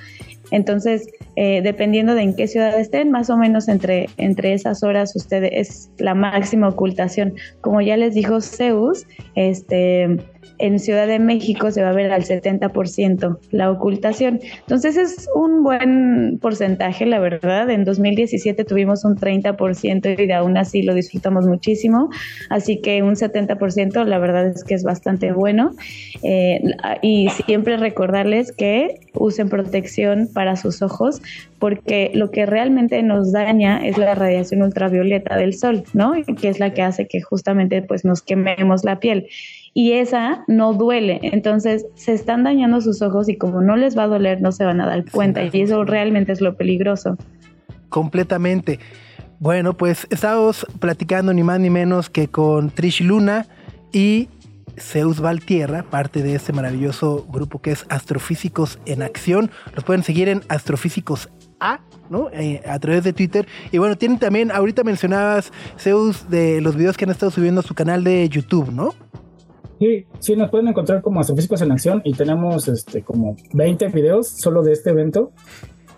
[0.52, 5.16] Entonces, eh, dependiendo de en qué ciudad estén, más o menos entre, entre esas horas
[5.16, 7.34] ustedes es la máxima ocultación.
[7.62, 10.18] Como ya les dijo Zeus, este,
[10.58, 14.40] en Ciudad de México se va a ver al 70% la ocultación.
[14.60, 17.70] Entonces es un buen porcentaje, la verdad.
[17.70, 22.10] En 2017 tuvimos un 30% y aún así lo disfrutamos muchísimo.
[22.50, 25.72] Así que un 70% la verdad es que es bastante bueno.
[26.24, 26.62] Eh,
[27.02, 31.22] y siempre recordarles que usen protección para sus ojos
[31.60, 36.14] porque lo que realmente nos daña es la radiación ultravioleta del sol, ¿no?
[36.40, 39.28] Que es la que hace que justamente pues nos quememos la piel
[39.74, 41.20] y esa no duele.
[41.24, 44.66] Entonces se están dañando sus ojos y como no les va a doler, no se
[44.66, 45.44] van a dar cuenta.
[45.44, 47.18] Y eso realmente es lo peligroso.
[47.90, 48.80] Completamente.
[49.40, 53.48] Bueno, pues estamos platicando ni más ni menos que con Trish Luna
[53.92, 54.30] y
[54.78, 59.52] Zeus Valtierra, parte de este maravilloso grupo que es Astrofísicos en Acción.
[59.74, 62.30] Los pueden seguir en Astrofísicos A, ¿no?
[62.34, 63.48] Eh, a través de Twitter.
[63.72, 67.64] Y bueno, tienen también, ahorita mencionabas, Zeus, de los videos que han estado subiendo a
[67.64, 68.94] su canal de YouTube, ¿no?
[69.82, 74.28] Sí, sí, nos pueden encontrar como Astrofísicos en Acción y tenemos este, como 20 videos
[74.28, 75.32] solo de este evento,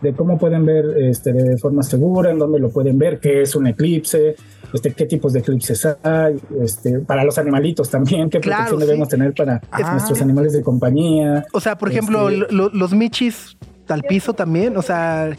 [0.02, 3.58] de cómo pueden ver este, de forma segura, en dónde lo pueden ver, qué es
[3.58, 4.36] un eclipse,
[4.74, 8.86] este, qué tipos de eclipses hay, este, para los animalitos también, qué Claro, protección sí.
[8.88, 9.92] debemos tener para Ah.
[9.92, 11.46] nuestros animales de compañía.
[11.52, 13.58] O sea, por ejemplo, Este- lo- lo- los michis
[13.90, 15.30] al piso también, o sea,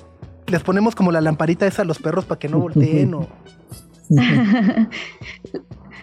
[0.48, 3.26] les ponemos como la lamparita esa a los perros para que no volteen o...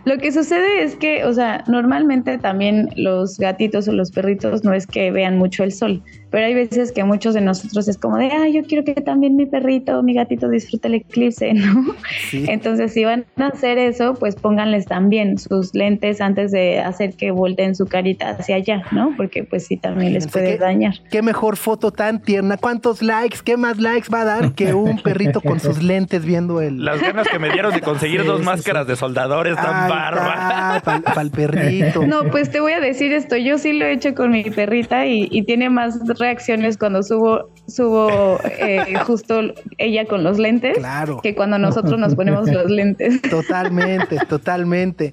[0.04, 4.74] Lo que sucede es que, o sea, normalmente también los gatitos o los perritos no
[4.74, 8.18] es que vean mucho el sol, pero hay veces que muchos de nosotros es como
[8.18, 11.94] de, ah, yo quiero que también mi perrito o mi gatito disfrute el eclipse, ¿no?
[12.32, 17.32] Entonces, si van a hacer eso, pues pónganles también sus lentes antes de hacer que
[17.32, 19.14] volteen su carita hacia allá, ¿no?
[19.18, 20.94] Porque pues sí, también les puede qué- dañar.
[21.12, 22.58] Qué mejor foto tan tierna.
[22.58, 23.40] ¿Cuántos likes?
[23.44, 26.84] ¿Qué más likes va a dar que un perrito con sus lentes viendo el...
[26.84, 30.82] Las ganas que me dieron de conseguir Sí, dos sí, máscaras de soldadores tan bárbaras.
[30.84, 32.06] Para el perrito.
[32.06, 35.06] No, pues te voy a decir esto, yo sí lo he hecho con mi perrita
[35.06, 39.42] y, y tiene más reacciones cuando subo, subo eh, justo
[39.78, 40.78] ella con los lentes
[41.22, 43.22] que cuando nosotros nos ponemos los lentes.
[43.24, 45.12] Totalmente, totalmente.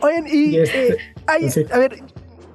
[0.00, 2.00] Oigan, y, este, eh, a ver,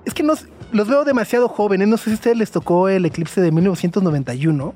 [0.06, 1.88] es que nos, los veo demasiado jóvenes.
[1.88, 4.76] No sé si a ustedes les tocó el eclipse de 1991.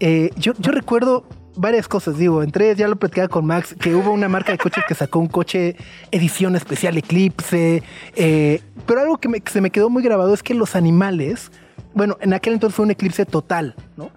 [0.00, 1.24] Eh, yo, yo recuerdo
[1.56, 4.58] varias cosas, digo, entre ellas ya lo platicaba con Max, que hubo una marca de
[4.58, 5.76] coches que sacó un coche
[6.10, 7.80] edición especial Eclipse,
[8.16, 11.52] eh, pero algo que, me- que se me quedó muy grabado es que los animales,
[11.94, 14.10] bueno, en aquel entonces fue un eclipse total, ¿no?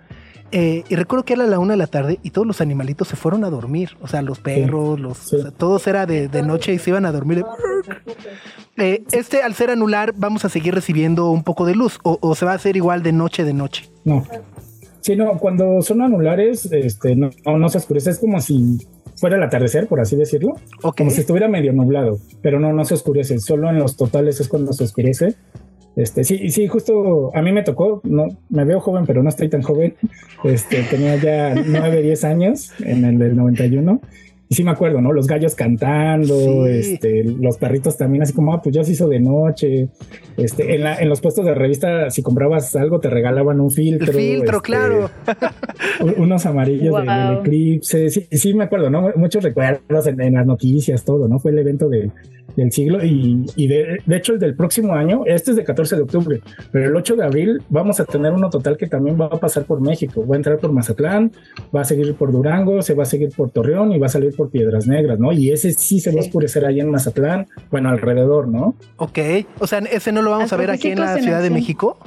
[0.51, 3.17] Eh, y recuerdo que era la una de la tarde y todos los animalitos se
[3.17, 3.97] fueron a dormir.
[4.01, 7.05] O sea, los perros, los, o sea, todos era de, de noche y se iban
[7.05, 7.43] a dormir.
[8.77, 12.35] Eh, este, al ser anular, vamos a seguir recibiendo un poco de luz o, o
[12.35, 13.89] se va a hacer igual de noche de noche.
[14.05, 14.23] No,
[15.07, 18.77] Sí, no, cuando son anulares, este, no, no, no se oscurece, es como si
[19.15, 22.95] fuera el atardecer, por así decirlo, como si estuviera medio nublado, pero no, no se
[22.95, 25.35] oscurece, solo en los totales es cuando se oscurece.
[25.97, 29.49] Este, sí, sí, justo a mí me tocó, no, me veo joven, pero no estoy
[29.49, 29.95] tan joven.
[30.43, 35.11] Este, tenía ya 9, 10 años en el del 91 y sí me acuerdo, ¿no?
[35.13, 39.19] Los gallos cantando, este, los perritos también, así como, ah, pues ya se hizo de
[39.19, 39.89] noche.
[40.37, 44.11] Este, en, la, en los puestos de revista, si comprabas algo, te regalaban un filtro.
[44.11, 45.09] El filtro, este, claro.
[46.17, 46.99] unos amarillos Wow.
[47.01, 48.09] del, del eclipse.
[48.09, 49.11] Sí, sí me acuerdo, ¿no?
[49.15, 51.39] Muchos recuerdos en, en las noticias, todo, ¿no?
[51.39, 52.11] Fue el evento de-
[52.55, 55.95] del siglo y, y de, de hecho el del próximo año, este es de 14
[55.95, 56.39] de octubre,
[56.71, 59.65] pero el 8 de abril vamos a tener uno total que también va a pasar
[59.65, 60.25] por México.
[60.25, 61.31] Va a entrar por Mazatlán,
[61.75, 64.35] va a seguir por Durango, se va a seguir por Torreón y va a salir
[64.37, 65.33] por Piedras Negras, ¿no?
[65.33, 68.75] Y ese sí se va a oscurecer ahí en Mazatlán, bueno, alrededor, ¿no?
[68.95, 69.19] Ok,
[69.59, 71.57] o sea, ese no lo vamos a ver aquí en la Ciudad de.
[71.57, 71.97] México.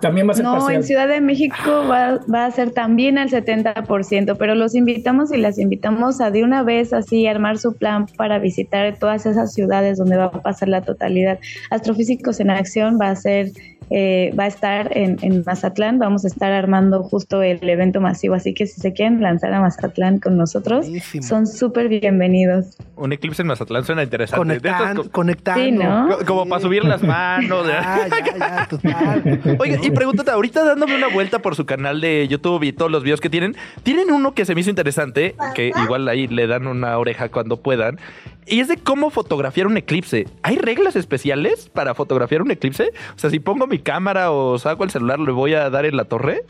[0.00, 0.74] También va a ser No, parcial.
[0.76, 5.36] en Ciudad de México va, va a ser también al 70%, pero los invitamos y
[5.36, 9.98] las invitamos a de una vez así armar su plan para visitar todas esas ciudades
[9.98, 11.38] donde va a pasar la totalidad.
[11.70, 13.50] Astrofísicos en Acción va a ser,
[13.90, 18.34] eh, va a estar en, en Mazatlán, vamos a estar armando justo el evento masivo,
[18.34, 20.86] así que si se quieren lanzar a Mazatlán con nosotros,
[21.22, 22.76] son súper bienvenidos.
[22.96, 24.54] Un eclipse en Mazatlán suena interesante.
[24.56, 25.62] Estos Conectando, co- conectando.
[25.64, 26.08] Sí, ¿no?
[26.18, 27.66] co- Como para subir las manos.
[27.78, 29.56] Ah, ya, ya, total.
[29.60, 33.02] Oiga, y pregúntate, ahorita dándome una vuelta por su canal de YouTube y todos los
[33.02, 36.66] videos que tienen, tienen uno que se me hizo interesante, que igual ahí le dan
[36.66, 37.98] una oreja cuando puedan,
[38.46, 40.26] y es de cómo fotografiar un eclipse.
[40.42, 42.90] ¿Hay reglas especiales para fotografiar un eclipse?
[43.14, 45.96] O sea, si pongo mi cámara o saco el celular, ¿le voy a dar en
[45.96, 46.44] la torre?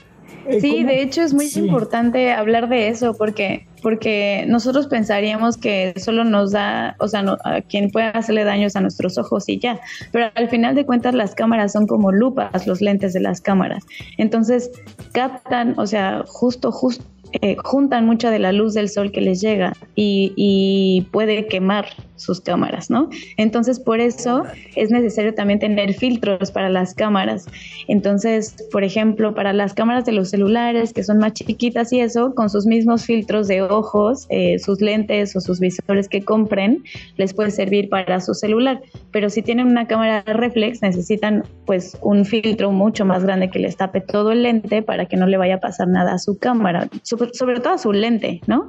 [0.61, 6.25] Sí, de hecho es muy importante hablar de eso porque porque nosotros pensaríamos que solo
[6.25, 9.79] nos da, o sea, no- a quien puede hacerle daños a nuestros ojos y ya,
[10.13, 13.85] pero al final de cuentas las cámaras son como lupas, los lentes de las cámaras.
[14.19, 14.71] Entonces
[15.13, 17.05] captan, o sea, justo justo
[17.43, 21.87] eh, juntan mucha de la luz del sol que les llega y, y puede quemar
[22.17, 23.09] sus cámaras, ¿no?
[23.37, 24.45] Entonces, por eso
[24.75, 27.47] es necesario también tener filtros para las cámaras.
[27.89, 32.35] Entonces, por ejemplo, para las cámaras de los celulares, que son más chiquitas y eso,
[32.35, 36.83] con sus mismos filtros de ojos, eh, sus lentes o sus visores que compren,
[37.17, 38.81] les puede servir para su celular.
[39.11, 43.77] Pero si tienen una cámara reflex, necesitan pues un filtro mucho más grande que les
[43.77, 46.89] tape todo el lente para que no le vaya a pasar nada a su cámara,
[47.03, 48.69] sobre, sobre todo a su lente, ¿no?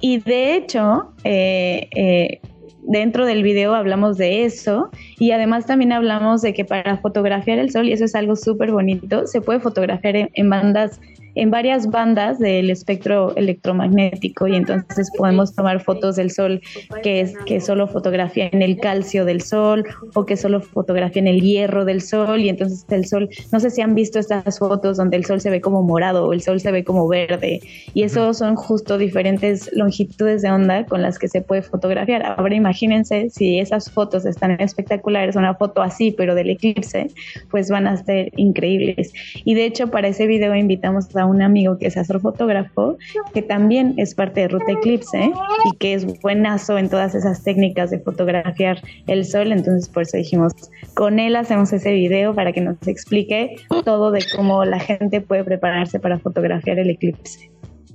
[0.00, 2.40] Y de hecho, eh, eh,
[2.88, 7.70] dentro del video hablamos de eso y además también hablamos de que para fotografiar el
[7.70, 11.00] sol, y eso es algo súper bonito, se puede fotografiar en, en bandas
[11.38, 16.60] en varias bandas del espectro electromagnético y entonces podemos tomar fotos del sol
[17.04, 19.84] que es que solo fotografían el calcio del sol
[20.14, 23.80] o que solo fotografían el hierro del sol y entonces el sol, no sé si
[23.82, 26.72] han visto estas fotos donde el sol se ve como morado o el sol se
[26.72, 27.60] ve como verde
[27.94, 32.34] y eso son justo diferentes longitudes de onda con las que se puede fotografiar.
[32.36, 37.12] Ahora imagínense si esas fotos están espectaculares, una foto así pero del eclipse,
[37.48, 39.12] pues van a ser increíbles.
[39.44, 42.96] Y de hecho para ese video invitamos a un amigo que es astrofotógrafo,
[43.34, 45.32] que también es parte de Ruta Eclipse
[45.64, 49.52] y que es buenazo en todas esas técnicas de fotografiar el sol.
[49.52, 50.52] Entonces, por eso dijimos,
[50.94, 55.44] con él hacemos ese video para que nos explique todo de cómo la gente puede
[55.44, 57.50] prepararse para fotografiar el eclipse.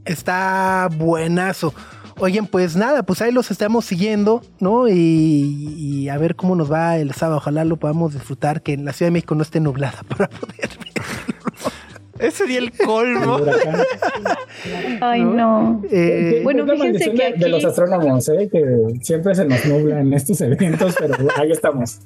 [0.05, 1.73] Está buenazo.
[2.19, 4.87] Oigan, pues nada, pues ahí los estamos siguiendo, ¿no?
[4.87, 7.37] Y, a ver cómo nos va el sábado.
[7.37, 10.69] Ojalá lo podamos disfrutar, que en la Ciudad de México no esté nublada para poder
[12.19, 13.39] Ese sería el colmo.
[15.01, 15.81] Ay, no.
[15.91, 17.39] Eh, bueno, fíjense que de- aquí...
[17.39, 18.49] de los astrónomos, ¿eh?
[18.51, 18.63] que
[19.01, 21.99] siempre se nos nubla en estos eventos, pero ahí estamos.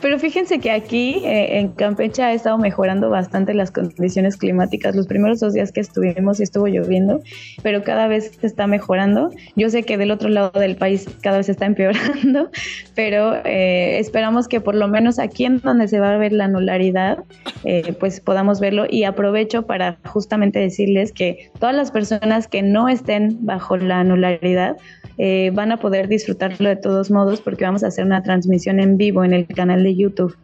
[0.00, 4.94] Pero fíjense que aquí eh, en Campeche ha estado mejorando bastante las condiciones climáticas.
[4.94, 7.20] Los primeros dos días que estuvimos sí estuvo lloviendo,
[7.62, 9.30] pero cada vez se está mejorando.
[9.56, 12.50] Yo sé que del otro lado del país cada vez está empeorando,
[12.94, 16.44] pero eh, esperamos que por lo menos aquí en donde se va a ver la
[16.44, 17.18] anularidad,
[17.64, 18.86] eh, pues podamos verlo.
[18.88, 24.76] Y aprovecho para justamente decirles que todas las personas que no estén bajo la anularidad,
[25.22, 28.96] eh, van a poder disfrutarlo de todos modos porque vamos a hacer una transmisión en
[28.96, 30.36] vivo en el canal de YouTube.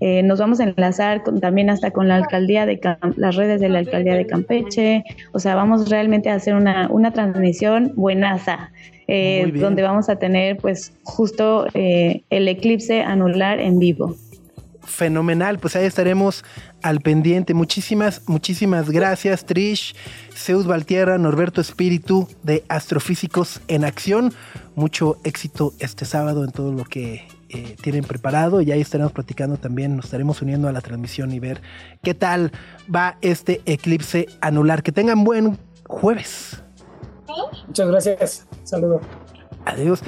[0.00, 3.60] Eh, nos vamos a enlazar con- también hasta con la alcaldía de Cam- las redes
[3.60, 5.02] de la alcaldía de Campeche.
[5.32, 8.70] O sea, vamos realmente a hacer una, una transmisión buenaza,
[9.08, 14.14] eh, donde vamos a tener pues justo eh, el eclipse anular en vivo.
[14.84, 16.44] Fenomenal, pues ahí estaremos
[16.82, 17.52] al pendiente.
[17.52, 19.94] Muchísimas, muchísimas gracias, Trish,
[20.32, 24.32] Zeus Valtierra, Norberto Espíritu de Astrofísicos en Acción.
[24.76, 29.56] Mucho éxito este sábado en todo lo que eh, tienen preparado y ahí estaremos platicando
[29.56, 31.62] también, nos estaremos uniendo a la transmisión y ver
[32.02, 32.52] qué tal
[32.94, 34.82] va este eclipse anular.
[34.82, 36.62] Que tengan buen jueves.
[37.66, 38.46] Muchas gracias.
[38.64, 39.02] Saludos.
[39.64, 40.02] Adiós.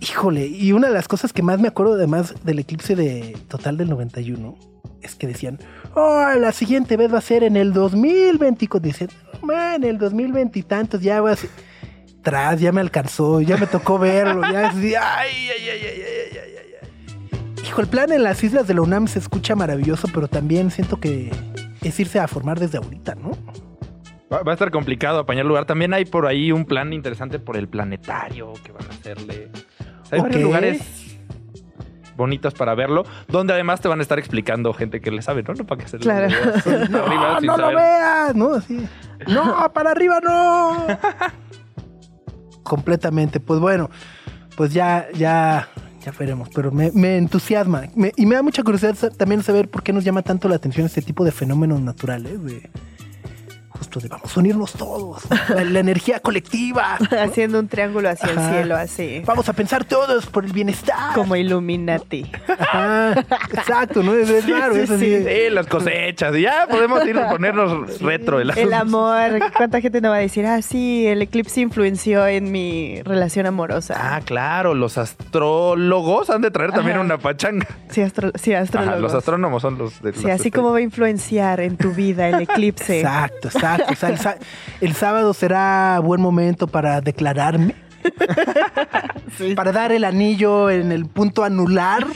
[0.00, 3.76] Híjole, y una de las cosas que más me acuerdo además del eclipse de total
[3.76, 4.58] del 91
[5.02, 5.58] es que decían,
[5.94, 8.84] oh, la siguiente vez va a ser en el 2024.
[8.84, 9.08] Dicen,
[9.40, 11.36] oh, man, en el 2020 y tantos ya va.
[12.22, 15.82] Tras, ya me alcanzó, ya me tocó verlo, ya es, ay, ay, ay, ay, ay,
[15.84, 16.56] ay.
[16.58, 16.61] ay.
[17.72, 21.00] Hijo, el plan en las islas de la UNAM se escucha maravilloso, pero también siento
[21.00, 21.32] que
[21.80, 23.30] es irse a formar desde ahorita, ¿no?
[24.30, 25.64] Va, va a estar complicado apañar lugar.
[25.64, 29.48] También hay por ahí un plan interesante por el planetario que van a hacerle.
[30.10, 31.16] Hay varios lugares
[32.14, 35.54] bonitos para verlo, donde además te van a estar explicando gente que le sabe, ¿no?
[35.54, 38.62] No para que se le arriba No, no lo veas, ¿no?
[39.28, 40.88] No, para arriba no.
[42.64, 43.40] Completamente.
[43.40, 43.88] Pues bueno,
[44.58, 45.70] pues ya, ya,
[46.04, 46.48] ya veremos.
[46.54, 47.84] Pero me, me entusiasma.
[47.94, 50.86] Me- y me da mucha curiosidad también saber por qué nos llama tanto la atención
[50.86, 52.42] este tipo de fenómenos naturales.
[52.42, 52.70] De,
[53.82, 55.22] justo de vamos a unirnos todos.
[55.48, 56.98] La, la energía colectiva.
[57.20, 58.48] Haciendo un triángulo hacia Ajá.
[58.50, 59.22] el cielo, así.
[59.26, 61.14] Vamos a pensar todos por el bienestar.
[61.14, 62.30] Como Illuminati.
[62.46, 63.12] Ajá,
[63.52, 64.14] exacto, ¿no?
[64.14, 64.74] Es, es Sí, raro.
[64.74, 65.10] sí, es así sí.
[65.10, 66.36] de- Sí, las cosechas.
[66.36, 68.38] Y ya podemos ir a ponernos retro.
[68.40, 69.40] El, amor.
[69.56, 73.94] ¿Cuánta gente no va a decir, ah, sí, el eclipse influenció en mi relación amorosa?
[73.98, 77.04] Ah, claro, los astrólogos han de traer también Ajá.
[77.04, 77.66] una pachanga.
[77.90, 79.00] Sí, astro sí Ajá, astrólogos.
[79.00, 82.42] los astrónomos son los de Sí, así como va a influenciar en tu vida el
[82.42, 83.00] eclipse.
[83.00, 83.71] Exacto, exacto.
[83.90, 84.38] O sea,
[84.80, 87.74] el, sábado será buen momento para declararme.
[89.54, 92.06] Para dar el anillo en el punto anular.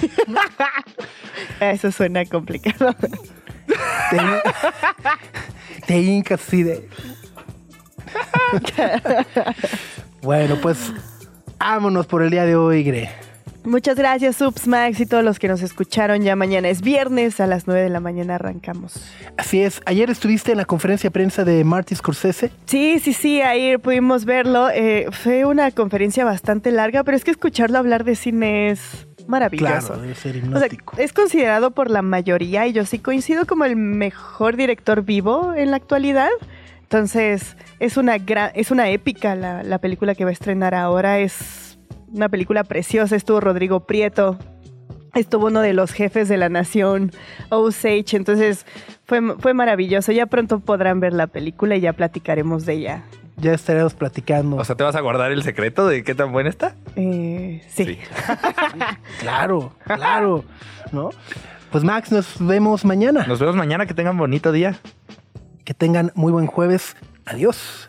[1.61, 2.95] Eso suena complicado.
[4.11, 4.19] Te,
[5.87, 6.89] te hincas así de.
[10.23, 10.93] bueno, pues
[11.59, 13.26] vámonos por el día de hoy, Gre.
[13.67, 16.23] Muchas gracias, Subs Max y todos los que nos escucharon.
[16.23, 19.05] Ya mañana es viernes, a las 9 de la mañana arrancamos.
[19.37, 22.53] Así es, ayer estuviste en la conferencia de prensa de Marty Scorsese.
[22.67, 24.71] Sí, sí, sí, ahí pudimos verlo.
[24.71, 29.89] Eh, fue una conferencia bastante larga, pero es que escucharlo hablar de cine es maravilloso.
[29.89, 33.65] Claro, debe ser O sea, es considerado por la mayoría, y yo sí coincido como
[33.65, 36.31] el mejor director vivo en la actualidad.
[36.83, 41.19] Entonces, es una gran, es una épica la, la película que va a estrenar ahora.
[41.19, 41.66] Es
[42.17, 43.15] una película preciosa.
[43.15, 44.39] Estuvo Rodrigo Prieto.
[45.15, 47.11] Estuvo uno de los jefes de la nación,
[47.49, 48.17] Osage.
[48.17, 48.67] Entonces,
[49.07, 50.13] fue, fue maravilloso.
[50.13, 53.03] Ya pronto podrán ver la película y ya platicaremos de ella.
[53.39, 54.57] Ya estaremos platicando.
[54.57, 56.75] O sea, ¿te vas a guardar el secreto de qué tan buena está?
[56.97, 57.99] Eh, sí.
[59.21, 60.45] Claro, claro.
[60.93, 61.11] ¿No?
[61.71, 63.27] Pues Max, nos vemos mañana.
[63.27, 63.87] Nos vemos mañana.
[63.87, 64.79] Que tengan bonito día.
[65.65, 66.97] Que tengan muy buen jueves.
[67.25, 67.89] Adiós.